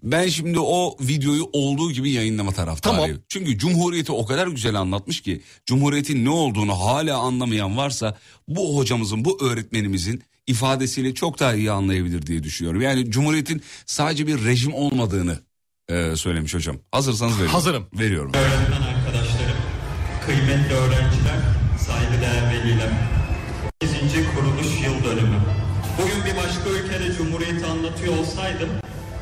[0.04, 3.06] Ben şimdi o videoyu olduğu gibi yayınlama taraftarıyım.
[3.06, 3.22] Tamam.
[3.30, 8.18] Çünkü Cumhuriyeti o kadar güzel anlatmış ki Cumhuriyetin ne olduğunu hala anlamayan varsa
[8.48, 12.82] bu hocamızın bu öğretmenimizin ifadesiyle çok daha iyi anlayabilir diye düşünüyorum.
[12.82, 15.40] Yani Cumhuriyetin sadece bir rejim olmadığını
[15.90, 16.78] e, söylemiş hocam.
[16.92, 17.54] Hazırsanız veriyorum.
[17.54, 17.88] Hazırım.
[17.94, 18.32] Veriyorum.
[20.28, 21.40] Kıymetli öğrenciler,
[21.88, 22.90] saygıdeğer veliler.
[23.82, 24.02] 8.
[24.36, 25.40] kuruluş yıl dönümü.
[25.98, 28.70] Bugün bir başka ülkede Cumhuriyeti anlatıyor olsaydım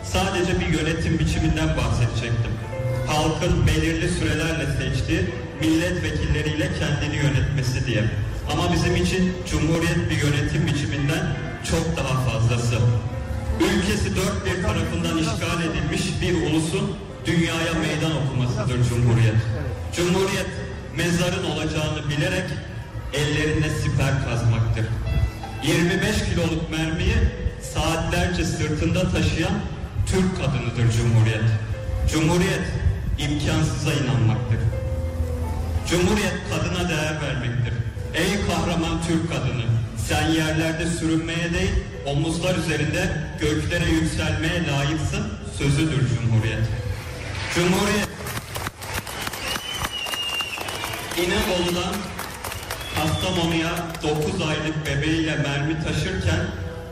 [0.03, 2.51] sadece bir yönetim biçiminden bahsedecektim.
[3.07, 5.21] halkın belirli sürelerle seçtiği
[5.61, 8.03] milletvekilleriyle kendini yönetmesi diye.
[8.51, 11.23] Ama bizim için Cumhuriyet bir yönetim biçiminden
[11.71, 12.75] çok daha fazlası.
[13.59, 19.35] Ülkesi dört bir tarafından işgal edilmiş bir ulusun dünyaya meydan okumasıdır Cumhuriyet.
[19.95, 20.64] Cumhuriyet
[20.97, 22.49] mezarın olacağını bilerek
[23.13, 24.85] ellerine siper kazmaktır.
[25.63, 27.15] 25 kiloluk mermiyi
[27.73, 29.53] saatlerce sırtında taşıyan
[30.07, 31.43] Türk kadınıdır Cumhuriyet.
[32.11, 32.65] Cumhuriyet
[33.17, 34.59] imkansıza inanmaktır.
[35.89, 37.73] Cumhuriyet kadına değer vermektir.
[38.13, 39.65] Ey kahraman Türk kadını,
[40.07, 41.71] sen yerlerde sürünmeye değil,
[42.05, 45.23] omuzlar üzerinde göklere yükselmeye layıksın
[45.57, 46.67] sözüdür Cumhuriyet.
[47.55, 48.14] Cumhuriyet
[51.17, 51.95] İnebolu'dan
[52.95, 53.71] Kastamonu'ya
[54.03, 56.39] 9 aylık bebeğiyle mermi taşırken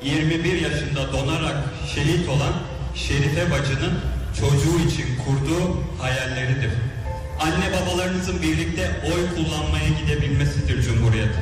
[0.04, 1.58] 21 yaşında donarak
[1.96, 2.54] şehit olan
[2.96, 3.94] Şerife bacının
[4.40, 6.72] çocuğu için kurduğu hayalleridir.
[7.40, 11.36] Anne babalarınızın birlikte oy kullanmaya gidebilmesidir Cumhuriyet.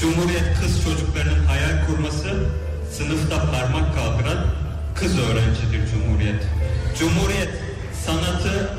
[0.00, 2.46] Cumhuriyet kız çocuklarının hayal kurması,
[2.92, 4.46] sınıfta parmak kaldıran
[4.94, 6.42] kız öğrencidir Cumhuriyet.
[6.98, 7.50] Cumhuriyet
[8.06, 8.70] sanatı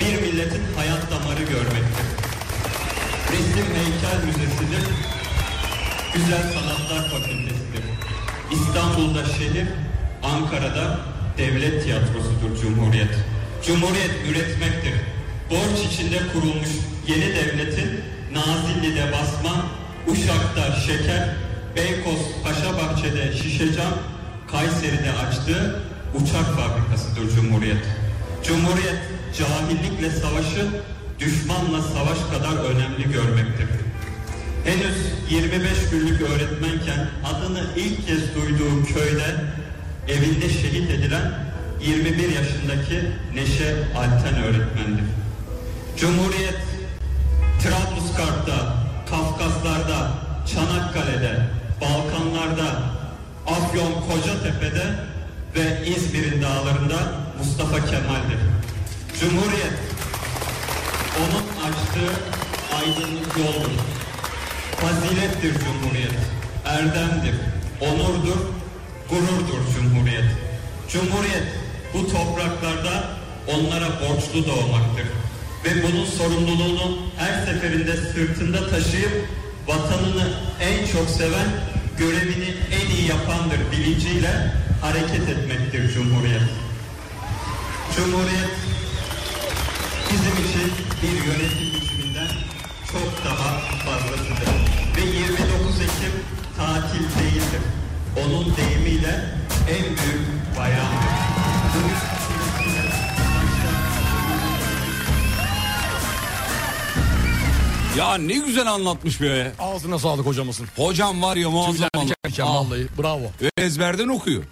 [0.00, 2.13] bir milletin hayat damarı görmektir.
[3.34, 4.84] Resim Heykel Müzesi'dir.
[6.14, 7.84] Güzel Sanatlar Fakültesidir.
[8.52, 9.66] İstanbul'da şehir,
[10.22, 11.00] Ankara'da
[11.38, 13.14] devlet tiyatrosudur Cumhuriyet.
[13.66, 14.94] Cumhuriyet üretmektir.
[15.50, 16.68] Borç içinde kurulmuş
[17.08, 18.00] yeni devletin
[18.32, 19.66] Nazilli'de basma,
[20.08, 21.28] Uşak'ta şeker,
[21.76, 23.92] Beykoz Paşabahçe'de şişecam,
[24.50, 25.82] Kayseri'de açtığı
[26.14, 27.84] uçak fabrikasıdır Cumhuriyet.
[28.44, 28.98] Cumhuriyet
[29.38, 30.93] cahillikle savaşı
[31.24, 33.68] düşmanla savaş kadar önemli görmektir.
[34.64, 34.96] Henüz
[35.30, 39.34] 25 günlük öğretmenken adını ilk kez duyduğu köyde
[40.08, 41.32] evinde şehit edilen
[41.80, 45.04] 21 yaşındaki Neşe Alten öğretmendir.
[45.96, 46.58] Cumhuriyet
[47.62, 48.76] Trablusgarp'ta,
[49.10, 50.10] Kafkaslar'da,
[50.54, 51.46] Çanakkale'de,
[51.80, 52.82] Balkanlar'da,
[53.46, 54.84] Afyon Kocatepe'de
[55.56, 58.38] ve İzmir'in dağlarında Mustafa Kemal'dir.
[59.20, 59.93] Cumhuriyet
[61.18, 62.12] onun açtığı
[62.76, 63.70] aydınlık yoldur.
[64.76, 66.18] Fazilettir Cumhuriyet,
[66.64, 67.34] erdemdir,
[67.80, 68.40] onurdur,
[69.10, 70.24] gururdur Cumhuriyet.
[70.88, 71.44] Cumhuriyet
[71.94, 73.04] bu topraklarda
[73.48, 75.06] onlara borçlu doğmaktır.
[75.64, 79.28] Ve bunun sorumluluğunu her seferinde sırtında taşıyıp
[79.66, 80.28] vatanını
[80.60, 81.48] en çok seven,
[81.98, 86.42] görevini en iyi yapandır bilinciyle hareket etmektir Cumhuriyet.
[87.96, 88.73] Cumhuriyet
[90.14, 90.72] bizim için
[91.02, 92.28] bir yönetim biçiminden
[92.92, 94.48] çok daha fazlasıdır.
[94.96, 96.12] Ve 29 Ekim
[96.56, 97.62] tatil değildir.
[98.24, 99.24] Onun deyimiyle
[99.70, 101.14] en büyük bayramdır.
[107.98, 109.52] Ya ne güzel anlatmış be.
[109.58, 110.66] Ağzına sağlık hocamızın.
[110.76, 113.22] Hocam var ya muazzam Tüyler diken diken Ah, vallahi bravo.
[113.42, 114.42] ve ezberden okuyor.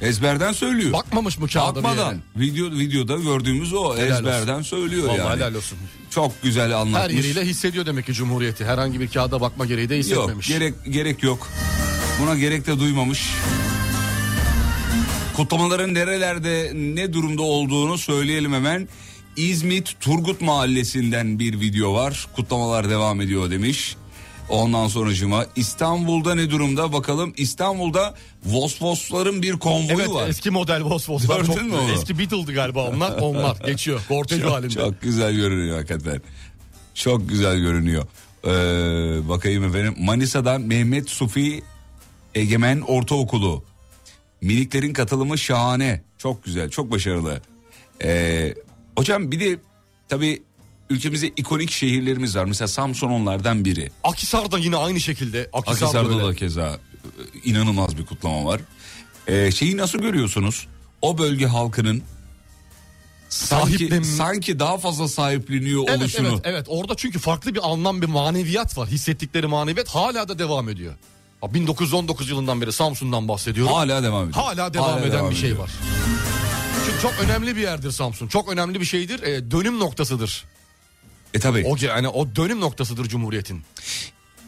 [0.00, 0.92] Ezberden söylüyor.
[0.92, 2.20] Bakmamış mı kağıda Bakmadan.
[2.36, 5.36] Video, videoda gördüğümüz o Helal ezberden söylüyor Vallahi yani.
[5.36, 5.78] helal olsun.
[6.10, 7.02] Çok güzel anlatmış.
[7.02, 8.64] Her yeriyle hissediyor demek ki Cumhuriyeti.
[8.64, 10.48] Herhangi bir kağıda bakma gereği de Yok hissetmemiş.
[10.48, 11.48] gerek, gerek yok.
[12.22, 13.22] Buna gerek de duymamış.
[15.36, 18.88] Kutlamaların nerelerde ne durumda olduğunu söyleyelim hemen.
[19.36, 22.26] İzmit Turgut Mahallesi'nden bir video var.
[22.36, 23.96] Kutlamalar devam ediyor demiş.
[24.50, 27.34] Ondan sonracıma İstanbul'da ne durumda bakalım.
[27.36, 30.28] İstanbul'da Vosvosların bir konvoyu Evet var.
[30.28, 31.36] eski model Vosvos'lar.
[31.36, 31.90] Gördün Çok, mü onu?
[31.92, 33.10] Eski Beetle'dı galiba onlar.
[33.20, 34.00] Onlar geçiyor.
[34.08, 34.74] Kortej halinde.
[34.74, 36.22] çok güzel görünüyor hakikaten.
[36.94, 38.06] Çok güzel görünüyor.
[38.44, 38.48] Ee,
[39.28, 39.94] bakayım efendim.
[39.98, 41.62] Manisa'dan Mehmet Sufi
[42.34, 43.64] Egemen Ortaokulu.
[44.40, 46.02] Miniklerin katılımı şahane.
[46.18, 47.40] Çok güzel, çok başarılı.
[48.04, 48.54] Ee,
[48.96, 49.58] hocam bir de
[50.08, 50.42] tabii
[50.90, 52.44] ülkemizde ikonik şehirlerimiz var.
[52.44, 53.90] Mesela Samsun onlardan biri.
[54.04, 55.50] Akisar'da yine aynı şekilde.
[55.52, 56.28] Akisar Akhisar'da böyle.
[56.28, 56.78] da keza e,
[57.44, 58.60] inanılmaz bir kutlama var.
[59.28, 60.66] Ee, şeyi nasıl görüyorsunuz?
[61.02, 62.02] O bölge halkının
[63.28, 66.28] sanki, sanki daha fazla sahipleniyor Evet oluşunu.
[66.28, 68.88] evet evet orada çünkü farklı bir anlam bir maneviyat var.
[68.88, 70.94] Hissettikleri maneviyat hala da devam ediyor.
[71.40, 73.72] Ha, 1919 yılından beri Samsun'dan bahsediyorum.
[73.72, 74.44] Hala devam ediyor.
[74.44, 75.62] Hala devam Hala eden devam bir şey ediyor.
[75.64, 75.70] var.
[76.86, 78.28] Çünkü çok önemli bir yerdir Samsun.
[78.28, 79.22] Çok önemli bir şeydir.
[79.22, 80.44] E, dönüm noktasıdır.
[81.34, 83.62] E tabi O yani o dönüm noktasıdır Cumhuriyet'in.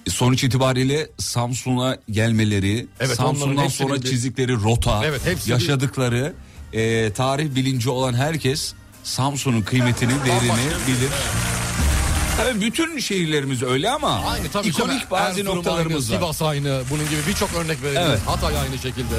[0.08, 6.32] sonuç itibariyle Samsun'a gelmeleri, Evet, Samsun'dan sonra bir- çizdikleri rota, Evet, hepsi bir- yaşadıkları
[6.72, 10.52] e, tarih bilinci olan herkes Samsun'un kıymetini, değerini
[10.86, 11.10] bilir.
[12.36, 15.02] Tabii bütün şehirlerimiz öyle ama Aynı tabii ikonik canım.
[15.10, 16.32] bazı Erzurum noktalarımız aynı, var.
[16.32, 16.82] Sivas aynı.
[16.90, 18.08] Bunun gibi birçok örnek verebiliriz.
[18.08, 18.20] Evet.
[18.26, 19.14] Hatay aynı şekilde.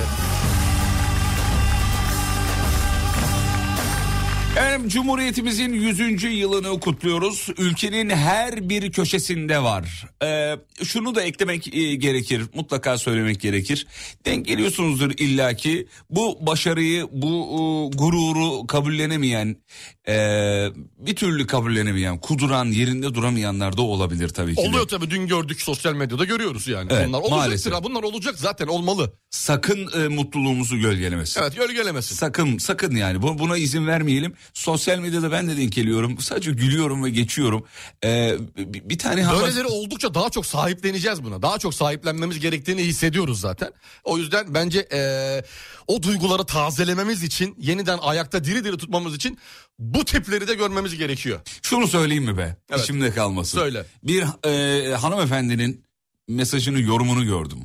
[4.63, 6.23] Efendim Cumhuriyetimizin 100.
[6.23, 7.47] yılını kutluyoruz.
[7.57, 10.05] Ülkenin her bir köşesinde var.
[10.23, 12.41] Ee, şunu da eklemek e, gerekir.
[12.53, 13.87] Mutlaka söylemek gerekir.
[14.25, 15.87] Denk geliyorsunuzdur illaki.
[16.09, 19.55] Bu başarıyı, bu e, gururu kabullenemeyen,
[20.07, 20.13] e,
[20.97, 24.63] bir türlü kabullenemeyen, kuduran, yerinde duramayanlar da olabilir tabii ki.
[24.63, 24.67] de.
[24.67, 26.87] Oluyor tabii dün gördük sosyal medyada görüyoruz yani.
[26.93, 27.73] Evet, bunlar olacaktır maalesef.
[27.73, 29.13] ha bunlar olacak zaten olmalı.
[29.29, 31.41] Sakın e, mutluluğumuzu gölgelemesin.
[31.41, 32.15] Evet gölgelemesin.
[32.15, 34.33] Sakın sakın yani Bu- buna izin vermeyelim.
[34.53, 36.19] Sosyal medyada ben de denk geliyorum.
[36.19, 37.65] Sadece gülüyorum ve geçiyorum.
[38.03, 39.41] Ee, bir, tane hava...
[39.43, 41.41] Böyleleri oldukça daha çok sahipleneceğiz buna.
[41.41, 43.71] Daha çok sahiplenmemiz gerektiğini hissediyoruz zaten.
[44.03, 45.43] O yüzden bence eee,
[45.87, 49.37] o duyguları tazelememiz için, yeniden ayakta diri diri tutmamız için
[49.79, 51.39] bu tipleri de görmemiz gerekiyor.
[51.61, 52.55] Şunu söyleyeyim mi be?
[52.69, 52.83] Evet.
[52.83, 53.57] İçimde kalmasın.
[53.57, 53.85] Söyle.
[54.03, 55.83] Bir e, hanımefendinin
[56.27, 57.59] mesajını, yorumunu gördüm.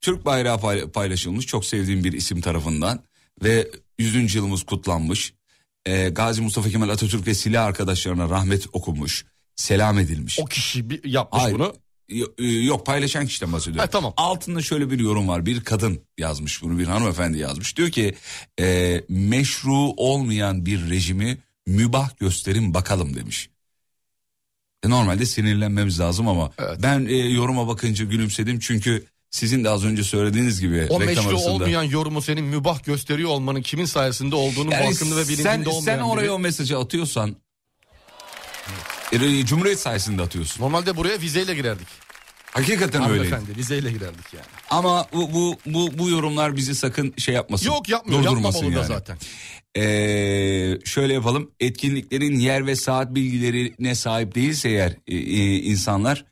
[0.00, 3.00] Türk bayrağı pay- paylaşılmış çok sevdiğim bir isim tarafından
[3.42, 4.34] ve 100.
[4.34, 5.32] yılımız kutlanmış.
[5.86, 9.24] E, Gazi Mustafa Kemal Atatürk ve silah arkadaşlarına rahmet okunmuş.
[9.56, 10.38] Selam edilmiş.
[10.40, 11.54] O kişi bir yapmış Hayır.
[11.54, 11.74] bunu.
[12.38, 13.80] E, Yok paylaşan kişiden bahsediyorum.
[13.80, 14.12] Ha, tamam.
[14.16, 15.46] Altında şöyle bir yorum var.
[15.46, 17.76] Bir kadın yazmış bunu bir hanımefendi yazmış.
[17.76, 18.14] Diyor ki
[18.60, 23.50] e, meşru olmayan bir rejimi mübah gösterin bakalım demiş.
[24.84, 26.78] E, normalde sinirlenmemiz lazım ama Evet.
[26.82, 28.58] ben e, yoruma bakınca gülümsedim.
[28.58, 31.50] Çünkü sizin de az önce söylediğiniz gibi O reklam arasında.
[31.50, 35.80] olmayan yorumu senin mübah gösteriyor olmanın kimin sayesinde olduğunu Yani farkında ve bilincinde sen, olmayan
[35.82, 36.30] sen oraya biri.
[36.30, 37.36] o mesajı atıyorsan
[39.12, 40.62] e, Cumhuriyet sayesinde atıyorsun.
[40.64, 41.86] Normalde buraya vizeyle girerdik.
[42.50, 43.12] Hakikaten öyle.
[43.28, 44.46] Hanımefendi vizeyle girerdik yani.
[44.70, 47.66] Ama bu, bu bu bu yorumlar bizi sakın şey yapmasın.
[47.66, 49.00] Yok yapmıyor Durdurmasın yapmamalı da yani.
[49.00, 49.18] zaten.
[49.76, 51.50] Ee, şöyle yapalım.
[51.60, 56.24] Etkinliklerin yer ve saat bilgilerine sahip değilse eğer e, e, insanlar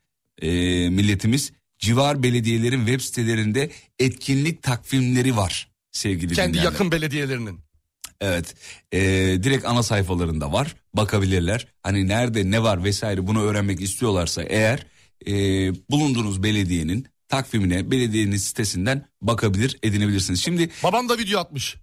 [0.42, 0.48] e,
[0.88, 6.72] milletimiz civar belediyelerin web sitelerinde etkinlik takvimleri var sevgili Kendi dinleyenler.
[6.72, 7.60] yakın belediyelerinin.
[8.20, 8.54] Evet.
[8.92, 9.00] Ee,
[9.42, 10.76] direkt ana sayfalarında var.
[10.94, 11.66] Bakabilirler.
[11.82, 14.86] Hani nerede ne var vesaire bunu öğrenmek istiyorlarsa eğer
[15.26, 15.32] e,
[15.90, 20.42] bulunduğunuz belediyenin takvimine belediyenin sitesinden bakabilir edinebilirsiniz.
[20.42, 21.76] Şimdi Babam da video atmış.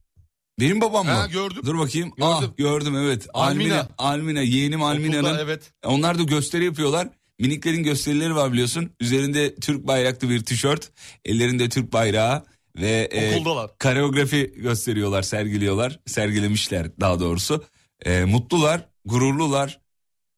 [0.60, 1.12] benim babam mı?
[1.12, 1.62] Ha, gördüm.
[1.66, 2.10] Dur bakayım.
[2.10, 2.24] Gördüm.
[2.28, 3.28] Ah gördüm evet.
[3.34, 3.74] Almina.
[3.74, 3.90] Almina.
[3.98, 5.38] Almina yeğenim Almina'nın.
[5.40, 5.72] Evet.
[5.86, 7.08] Onlar da gösteri yapıyorlar.
[7.42, 8.90] Miniklerin gösterileri var biliyorsun.
[9.00, 10.92] Üzerinde Türk bayraklı bir tişört.
[11.26, 13.72] Ellerinde Türk bayrağı ve e, Okuldalar.
[13.80, 16.00] koreografi gösteriyorlar, sergiliyorlar.
[16.06, 17.64] Sergilemişler daha doğrusu.
[18.06, 19.82] E, mutlular, gururlular.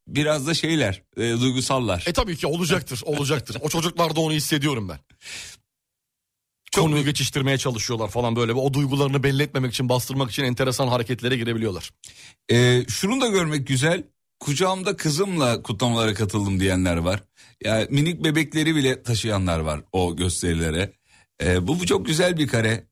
[0.08, 2.04] Biraz da şeyler, e, duygusallar.
[2.08, 3.58] E tabii ki olacaktır, olacaktır.
[3.62, 5.00] O çocuklarda onu hissediyorum ben.
[6.72, 8.54] Çok- Konuyu geçiştirmeye çalışıyorlar falan böyle.
[8.54, 11.90] O duygularını belli etmemek için, bastırmak için enteresan hareketlere girebiliyorlar.
[12.52, 14.04] E, şunu da görmek güzel.
[14.44, 17.24] Kucağımda kızımla kutlamalara katıldım diyenler var.
[17.64, 20.94] Yani minik bebekleri bile taşıyanlar var o gösterilere.
[21.44, 22.88] E, bu, bu çok güzel bir kare.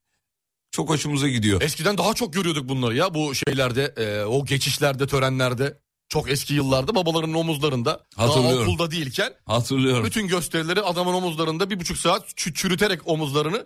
[0.71, 1.61] Çok hoşumuza gidiyor.
[1.61, 5.77] Eskiden daha çok görüyorduk bunları ya bu şeylerde, e, o geçişlerde, törenlerde.
[6.09, 8.05] Çok eski yıllarda babaların omuzlarında.
[8.17, 8.61] Daha Hatırlıyorum.
[8.63, 10.05] okulda değilken Hatırlıyorum.
[10.05, 13.65] bütün gösterileri adamın omuzlarında bir buçuk saat çü- çürüterek omuzlarını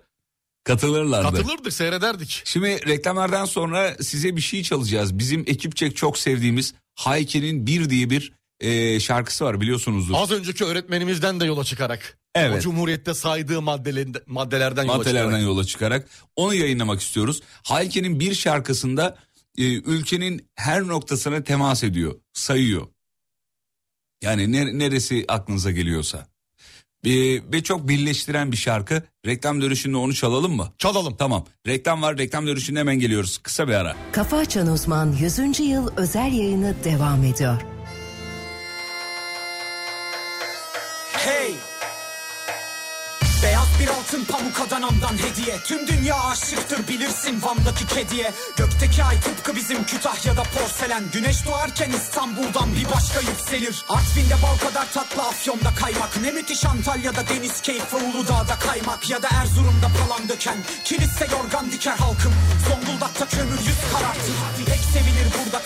[0.64, 1.38] Katılırlardı.
[1.38, 2.42] katılırdık, seyrederdik.
[2.46, 5.20] Şimdi reklamlardan sonra size bir şey çalacağız.
[5.20, 10.14] Bizim ekipçe çok sevdiğimiz Hayke'nin Bir diye bir e, şarkısı var biliyorsunuzdur.
[10.18, 12.18] Az önceki öğretmenimizden de yola çıkarak.
[12.36, 12.58] Evet.
[12.58, 15.44] O Cumhuriyet'te saydığı maddelerden, maddelerden yola Maddelerden çıkarak.
[15.44, 17.42] yola çıkarak onu yayınlamak istiyoruz.
[17.64, 19.18] Hayke'nin bir şarkısında
[19.58, 22.88] e, ülkenin her noktasına temas ediyor, sayıyor.
[24.22, 26.28] Yani ne- neresi aklınıza geliyorsa.
[27.06, 27.12] E,
[27.52, 29.02] ve çok birleştiren bir şarkı.
[29.26, 30.74] Reklam dönüşünde onu çalalım mı?
[30.78, 31.16] Çalalım.
[31.18, 31.46] Tamam.
[31.68, 32.18] Reklam var.
[32.18, 33.38] Reklam dönüşünde hemen geliyoruz.
[33.38, 33.96] Kısa bir ara.
[34.12, 35.60] Kafa Açan Uzman 100.
[35.60, 37.62] yıl özel yayını devam ediyor.
[41.14, 41.54] Hey!
[44.16, 45.58] Altın pamuk Adana'mdan hediye.
[45.64, 48.34] Tüm dünya aşıktır bilirsin Van'daki kediye.
[48.56, 51.04] Gökteki ay tıpkı bizim Kütahya'da porselen.
[51.14, 53.86] Güneş doğarken İstanbul'dan bir başka yükselir.
[53.90, 56.22] Artvin'de bal kadar tatlı Afyon'da kaymak.
[56.22, 59.10] Ne müthiş Antalya'da deniz keyfi Uludağ'da kaymak.
[59.10, 60.58] Ya da Erzurum'da palan döken.
[60.84, 62.34] Kilise yorgan diker halkım.
[62.70, 64.36] Zonguldak'ta kömür yüz karartır.
[64.66, 65.64] Pek sevilir burada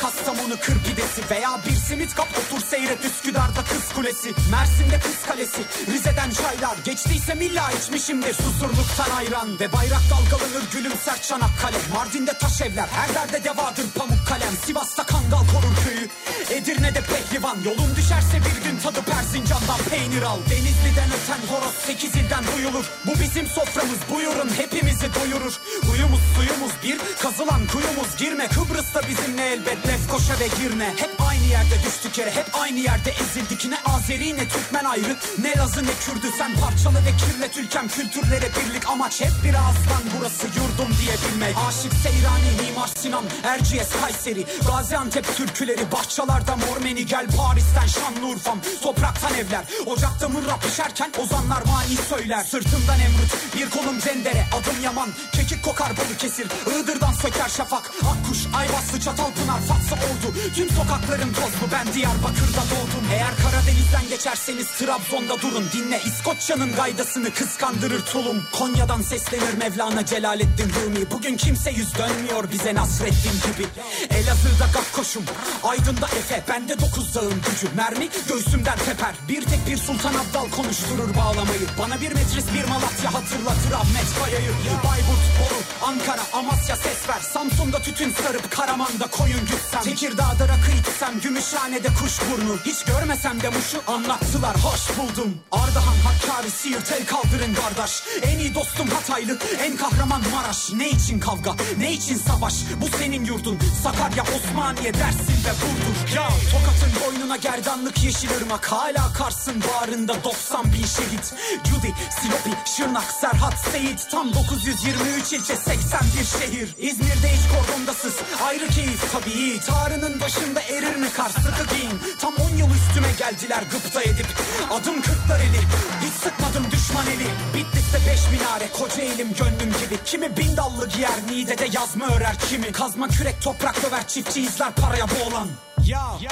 [0.49, 5.61] Kastamonu kır pidesi Veya bir simit kap otur seyret Üsküdar'da kız kulesi Mersin'de kız kalesi.
[5.91, 8.33] Rize'den çaylar Geçtiyse milla içmişimdir.
[8.33, 11.77] Susurluktan ayran Ve bayrak dalgalanır gülümser Çanakkale.
[11.93, 14.53] Mardin'de taş evler her derde devadır pamuk kalem.
[14.65, 16.09] Sivas'ta kangal korur köyü
[16.51, 20.39] Edirne'de pehlivan Yolun düşerse bir gün tadı Persincan'dan peynir al.
[20.49, 25.53] Denizli'den öten horoz sekiz ilden duyulur Bu bizim soframız buyurun hepimizi doyurur.
[25.87, 28.47] Huyumuz suyumuz bir kazılan kuyumuz girme.
[28.47, 33.65] Kıbrıs'ta bizimle elbet Lefkoşa ve Girne Hep aynı yerde düştük yere hep aynı yerde ezildik.
[33.65, 36.27] Ne Azeri ne Türkmen ayrı ne Lazı ne Kürdü.
[36.37, 39.21] Sen parçalı ve kirlet ülkem kültürlere birlik Amaç.
[39.21, 41.55] Hep bir ağızdan burası yurdum diyebilmek.
[41.67, 45.91] Aşık Seyrani, Mimar Sinan, Erciyes, Kayseri Gaziantep türküleri,
[46.39, 49.63] bahçalarda mormeni Gel Paris'ten Şanlıurfa'm, topraktan evler.
[49.85, 52.43] Ocakta mırra pişerken ozanlar mani söyler.
[52.43, 58.99] Sırtımdan emrut, bir kolum cendere Adım Yaman, kekik kokar Balıkesir Iğdır'dan söker şafak, Akkuş, Ayvaslı,
[58.99, 60.35] Çatalpınar, Fatsa oldu.
[60.55, 63.05] Tüm sokakların tozlu, ben Diyarbakır'da doğdum.
[63.13, 65.65] Eğer Karadeniz'den geçerseniz Trabzon'da durun.
[65.73, 68.43] Dinle İskoçya'nın gaydasını kıskandırır tulum.
[68.51, 71.11] Konya'dan seslenir Mevlana Celaleddin Rumi.
[71.11, 73.67] Bugün kimse yüz dönmüyor bize Nasreddin gibi.
[74.09, 75.23] Elazığ'da gakkoşum,
[75.63, 79.15] Aydın'da Efe Bende dokuz dağın gücü, mermi göğsümden teper.
[79.29, 81.65] Bir tek bir Sultan Abdal konuşturur bağlamayı.
[81.79, 84.51] Bana bir metris bir Malatya hatırlatır Ahmet Kaya'yı
[84.83, 87.19] Bayburt, Bolu, Ankara, Amasya ses ver.
[87.33, 89.81] Samsun'da tütün sarıp Karaman'da koyun gütsem.
[89.81, 94.55] Tekirdağ'da rakı içsem Gümüşhane'de kuşburnu Hiç görmesem de muşu anlattılar.
[94.57, 95.37] Hoş buldum.
[95.51, 98.03] Ardahan, Hakkari, Siirt el kaldırın kardeş.
[98.21, 100.71] En iyi dostum Hataylı en kahraman Maraş.
[100.71, 102.53] Ne için kavga ne için savaş?
[102.81, 103.59] Bu senin yurdun.
[103.83, 108.71] Sakarya, Osmaniye, Dersin ve Burdur Ya Tokat'ın boynuna gerdanlık yeşil ırmak.
[108.71, 111.33] Hala Kars'ın bağrında 90 bin şehit.
[111.63, 114.07] Cudi, Silopi, Şırnak, Serhat, Seyit.
[114.11, 116.75] Tam 923 ilçe 81 şehir.
[116.77, 118.13] İzmir'de hiç kordondasız.
[118.43, 121.29] Ayrı keyif tabii Tarının başında erir mi kar?
[121.29, 121.99] Sıkı giyin.
[122.21, 124.27] Tam 10 yıl üstüme geldiler gıpta edip.
[124.71, 125.61] Adım kırklar eli.
[126.05, 127.27] Hiç sıkmadım düşman eli.
[127.53, 128.69] Bitlis'te beş minare.
[128.79, 130.03] Koca elim gönlüm gibi.
[130.05, 132.71] Kimi bin dallı giyer Niğde'de yazma örer kimi.
[132.71, 135.47] Kazma kürek toprak döver çiftçi izler paraya boğulan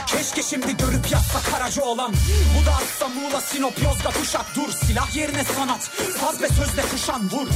[0.07, 2.13] keşke şimdi görüp yazsa Karaca olan.
[2.55, 4.71] Bu da atsa Muğla, Sinop, Yozgat, Uşak Dur.
[4.71, 5.83] Silah yerine sanat
[6.19, 7.47] Saz ve sözle kuşan vur.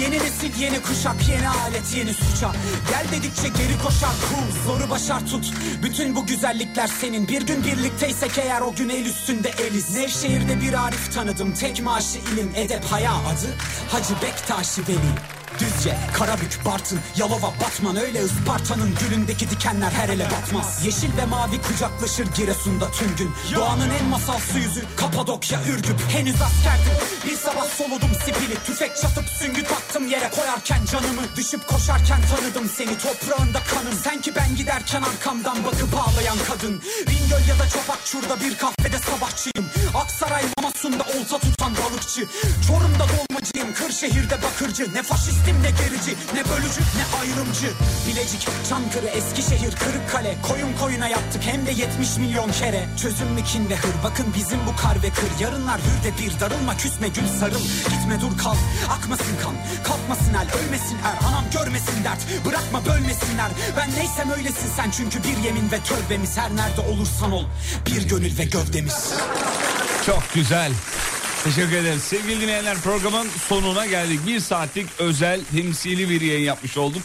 [0.00, 2.52] Yeni nesil yeni kuşak yeni alet yeni suça.
[2.90, 5.52] Gel dedikçe geri koşar cool Zoru başar tut.
[5.82, 7.28] Bütün bu güzellikler senin.
[7.28, 9.96] Bir gün birlikteysek eğer o gün el üstünde eliz.
[9.96, 11.54] Nevşehir'de bir Arif tanıdım.
[11.54, 13.56] Tek maaşı ilim edep haya adı
[13.90, 20.84] Hacı Bektaşi Veli Düzce, Karabük, Bartın, Yalova, Batman Öyle Isparta'nın gülündeki dikenler her ele batmaz.
[20.84, 23.30] Yeşil ve mavi kucaklaşır Giresun'da tüm gün.
[23.54, 26.00] Doğanın en masal su yüzü Kapadokya, Ürgüp.
[26.08, 26.92] Henüz askerdim.
[27.26, 30.30] Bir sabah soludum sipili Tüfek çatıp süngü taktım yere.
[30.30, 32.98] Koyarken canımı Düşüp koşarken tanıdım seni.
[32.98, 33.94] Toprağında kanım.
[34.04, 36.82] Sen ki ben giderken arkamdan bakıp ağlayan kadın.
[37.08, 39.70] Bingöl ya da Çapakçur'da bir kahvede sabahçıyım.
[39.94, 42.26] Aksaray Mamasun'da olta tutan balıkçı.
[42.66, 44.94] Çorum'da dolmacıyım Kırşehir'de bakırcı.
[44.94, 45.02] Ne
[45.40, 47.70] faşistim ne gerici ne bölücü ne ayrımcı.
[48.06, 50.36] Bilecik, Çankırı, Eskişehir, Kırıkkale.
[50.42, 52.86] Koyun koyuna yaptık hem de 70 milyon kere.
[53.02, 53.94] Çözüm mü kin ve hır?
[54.04, 55.44] Bakın bizim bu kar ve kır.
[55.44, 57.62] Yarınlar hür de bir darılma küsme gül sarıl.
[57.90, 58.56] Gitme dur kal
[58.90, 59.54] akmasın kan.
[59.84, 61.28] Kalkmasın el ölmesin er.
[61.28, 63.50] Anam görmesin dert Bırakma bölmesinler.
[63.76, 66.38] Ben neysem öylesin sen Çünkü bir yemin ve tövbemiz.
[66.38, 67.44] Her nerede olursan ol
[67.86, 69.14] Bir gönül ve gövdemiz.
[70.06, 70.72] Çok güzel.
[71.44, 72.02] Teşekkür ederiz.
[72.02, 74.20] Sevgili dinleyenler programın sonuna geldik.
[74.26, 77.02] Bir saatlik özel temsili bir yayın yapmış olduk.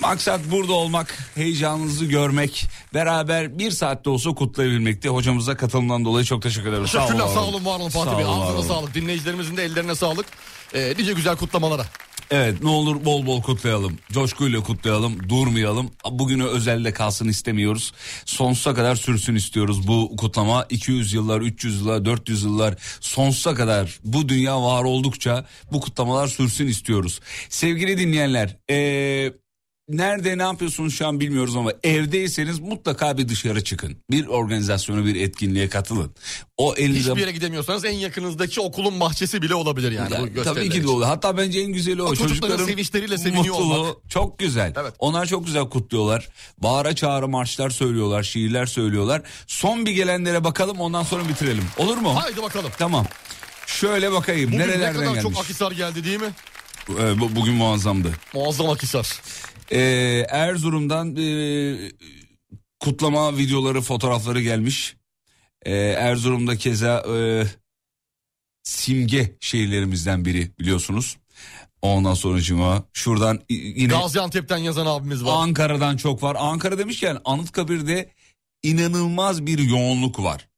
[0.00, 5.08] Maksat burada olmak, heyecanınızı görmek, beraber bir saatte olsa kutlayabilmekti.
[5.08, 6.92] Hocamıza katılımdan dolayı çok teşekkür ederiz.
[6.92, 7.34] Teşekkürler olun.
[7.34, 8.24] sağ olun var olun Fatih Sağ Bey.
[8.24, 8.94] Ağzına sağlık.
[8.94, 10.26] Dinleyicilerimizin de ellerine sağlık.
[10.74, 11.86] Ee, nice güzel kutlamalara.
[12.32, 13.98] Evet ne olur bol bol kutlayalım.
[14.12, 15.28] Coşkuyla kutlayalım.
[15.28, 15.90] Durmayalım.
[16.10, 17.92] Bugünü özelde kalsın istemiyoruz.
[18.24, 20.66] Sonsuza kadar sürsün istiyoruz bu kutlama.
[20.70, 26.66] 200 yıllar, 300 yıllar, 400 yıllar sonsuza kadar bu dünya var oldukça bu kutlamalar sürsün
[26.66, 27.20] istiyoruz.
[27.48, 29.32] Sevgili dinleyenler ee,
[29.90, 33.96] nerede ne yapıyorsunuz şu an bilmiyoruz ama evdeyseniz mutlaka bir dışarı çıkın.
[34.10, 36.14] Bir organizasyona bir etkinliğe katılın.
[36.56, 40.12] O elinize Hiçbir yere gidemiyorsanız en yakınızdaki okulun bahçesi bile olabilir yani.
[40.14, 41.04] ya, bu tabii ki de olur.
[41.04, 42.06] Hatta bence en güzeli o.
[42.06, 43.96] O çocukların sevinçleriyle seviniyor mutluluğu olmak.
[44.10, 44.72] Çok güzel.
[44.80, 44.94] Evet.
[44.98, 46.28] Onlar çok güzel kutluyorlar.
[46.58, 49.22] Bağıra çağrı marşlar söylüyorlar, şiirler söylüyorlar.
[49.46, 51.64] Son bir gelenlere bakalım ondan sonra bitirelim.
[51.78, 52.16] Olur mu?
[52.22, 52.70] Haydi bakalım.
[52.78, 53.06] Tamam.
[53.66, 55.22] Şöyle bakayım Bugün ne kadar gelmiş.
[55.22, 56.30] çok Akisar geldi değil mi?
[56.98, 58.12] Ee, bu- bugün muazzamdı.
[58.34, 59.20] Muazzam Akisar.
[59.72, 61.92] Ee, Erzurum'dan e,
[62.80, 64.96] kutlama videoları, fotoğrafları gelmiş.
[65.62, 67.44] Ee, Erzurum'da keza e,
[68.62, 71.16] simge şehirlerimizden biri biliyorsunuz.
[71.82, 75.32] Ondan sonra cuma şuradan yine Gaziantep'ten yazan abimiz var.
[75.42, 76.36] Ankara'dan çok var.
[76.40, 78.10] Ankara demişken Anıtkabir'de
[78.62, 80.48] inanılmaz bir yoğunluk var.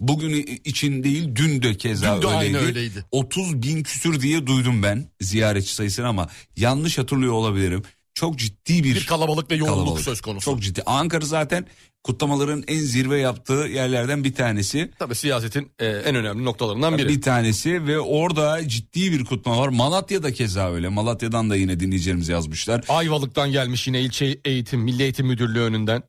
[0.00, 2.56] Bugün için değil dün de keza Dün de öyleydi.
[2.58, 3.04] öyleydi.
[3.10, 7.82] 30 bin küsür diye duydum ben ziyaretçi sayısını ama yanlış hatırlıyor olabilirim.
[8.20, 10.04] Çok ciddi bir, bir kalabalık ve yoğunluk kalabalık.
[10.04, 10.44] söz konusu.
[10.44, 10.82] Çok ciddi.
[10.86, 11.66] Ankara zaten
[12.04, 14.90] kutlamaların en zirve yaptığı yerlerden bir tanesi.
[14.98, 17.08] Tabii siyasetin e, en önemli noktalarından biri.
[17.08, 19.68] Bir tanesi ve orada ciddi bir kutlama var.
[19.68, 20.88] Malatya'da keza öyle.
[20.88, 22.84] Malatya'dan da yine dinleyicilerimiz yazmışlar.
[22.88, 26.02] Ayvalık'tan gelmiş yine ilçe eğitim, Milli Eğitim Müdürlüğü önünden.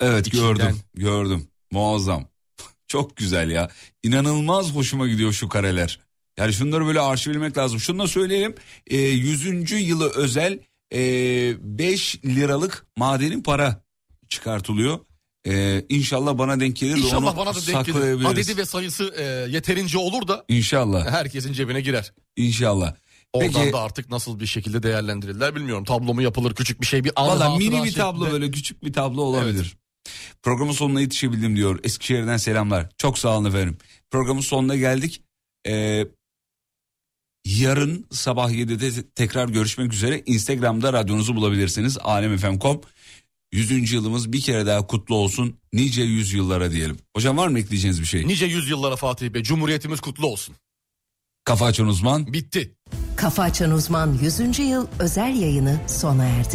[0.00, 0.46] Evet İçinden.
[0.46, 1.48] gördüm gördüm.
[1.70, 2.28] Muazzam.
[2.88, 3.70] Çok güzel ya.
[4.02, 6.00] İnanılmaz hoşuma gidiyor şu kareler.
[6.38, 7.80] Yani şunları böyle arşivlemek lazım.
[7.80, 8.54] Şunu da söyleyelim.
[8.86, 9.72] E, 100.
[9.72, 10.58] yılı özel
[10.92, 10.98] e,
[11.78, 13.82] 5 liralık madenin para
[14.28, 14.98] çıkartılıyor.
[15.46, 18.24] E, inşallah bana denk gelir de İnşallah onu bana da denk gelir.
[18.24, 21.10] Adedi ve sayısı e, yeterince olur da İnşallah.
[21.10, 22.12] herkesin cebine girer.
[22.36, 22.94] İnşallah.
[23.32, 25.84] Oradan Peki da artık nasıl bir şekilde değerlendirirler bilmiyorum.
[25.84, 27.94] Tablo mu yapılır küçük bir şey bir anı valla mini bir şeklinde.
[27.94, 29.76] tablo böyle küçük bir tablo olabilir.
[30.42, 31.80] Programın sonuna yetişebildim diyor.
[31.84, 32.88] Eskişehir'den selamlar.
[32.98, 33.78] Çok sağ olun efendim.
[34.10, 35.22] Programın sonuna geldik.
[35.68, 36.06] Ee,
[37.46, 40.22] yarın sabah 7'de te- tekrar görüşmek üzere.
[40.26, 41.98] Instagram'da radyonuzu bulabilirsiniz.
[41.98, 42.80] alemfm.com
[43.52, 43.92] 100.
[43.92, 45.56] yılımız bir kere daha kutlu olsun.
[45.72, 46.96] Nice yüzyıllara diyelim.
[47.16, 48.28] Hocam var mı ekleyeceğiniz bir şey?
[48.28, 49.42] Nice yüzyıllara Fatih Bey.
[49.42, 50.54] Cumhuriyetimiz kutlu olsun.
[51.44, 52.32] Kafa açan uzman.
[52.32, 52.74] Bitti.
[53.16, 54.58] Kafa Açan Uzman 100.
[54.58, 56.54] yıl özel yayını sona erdi.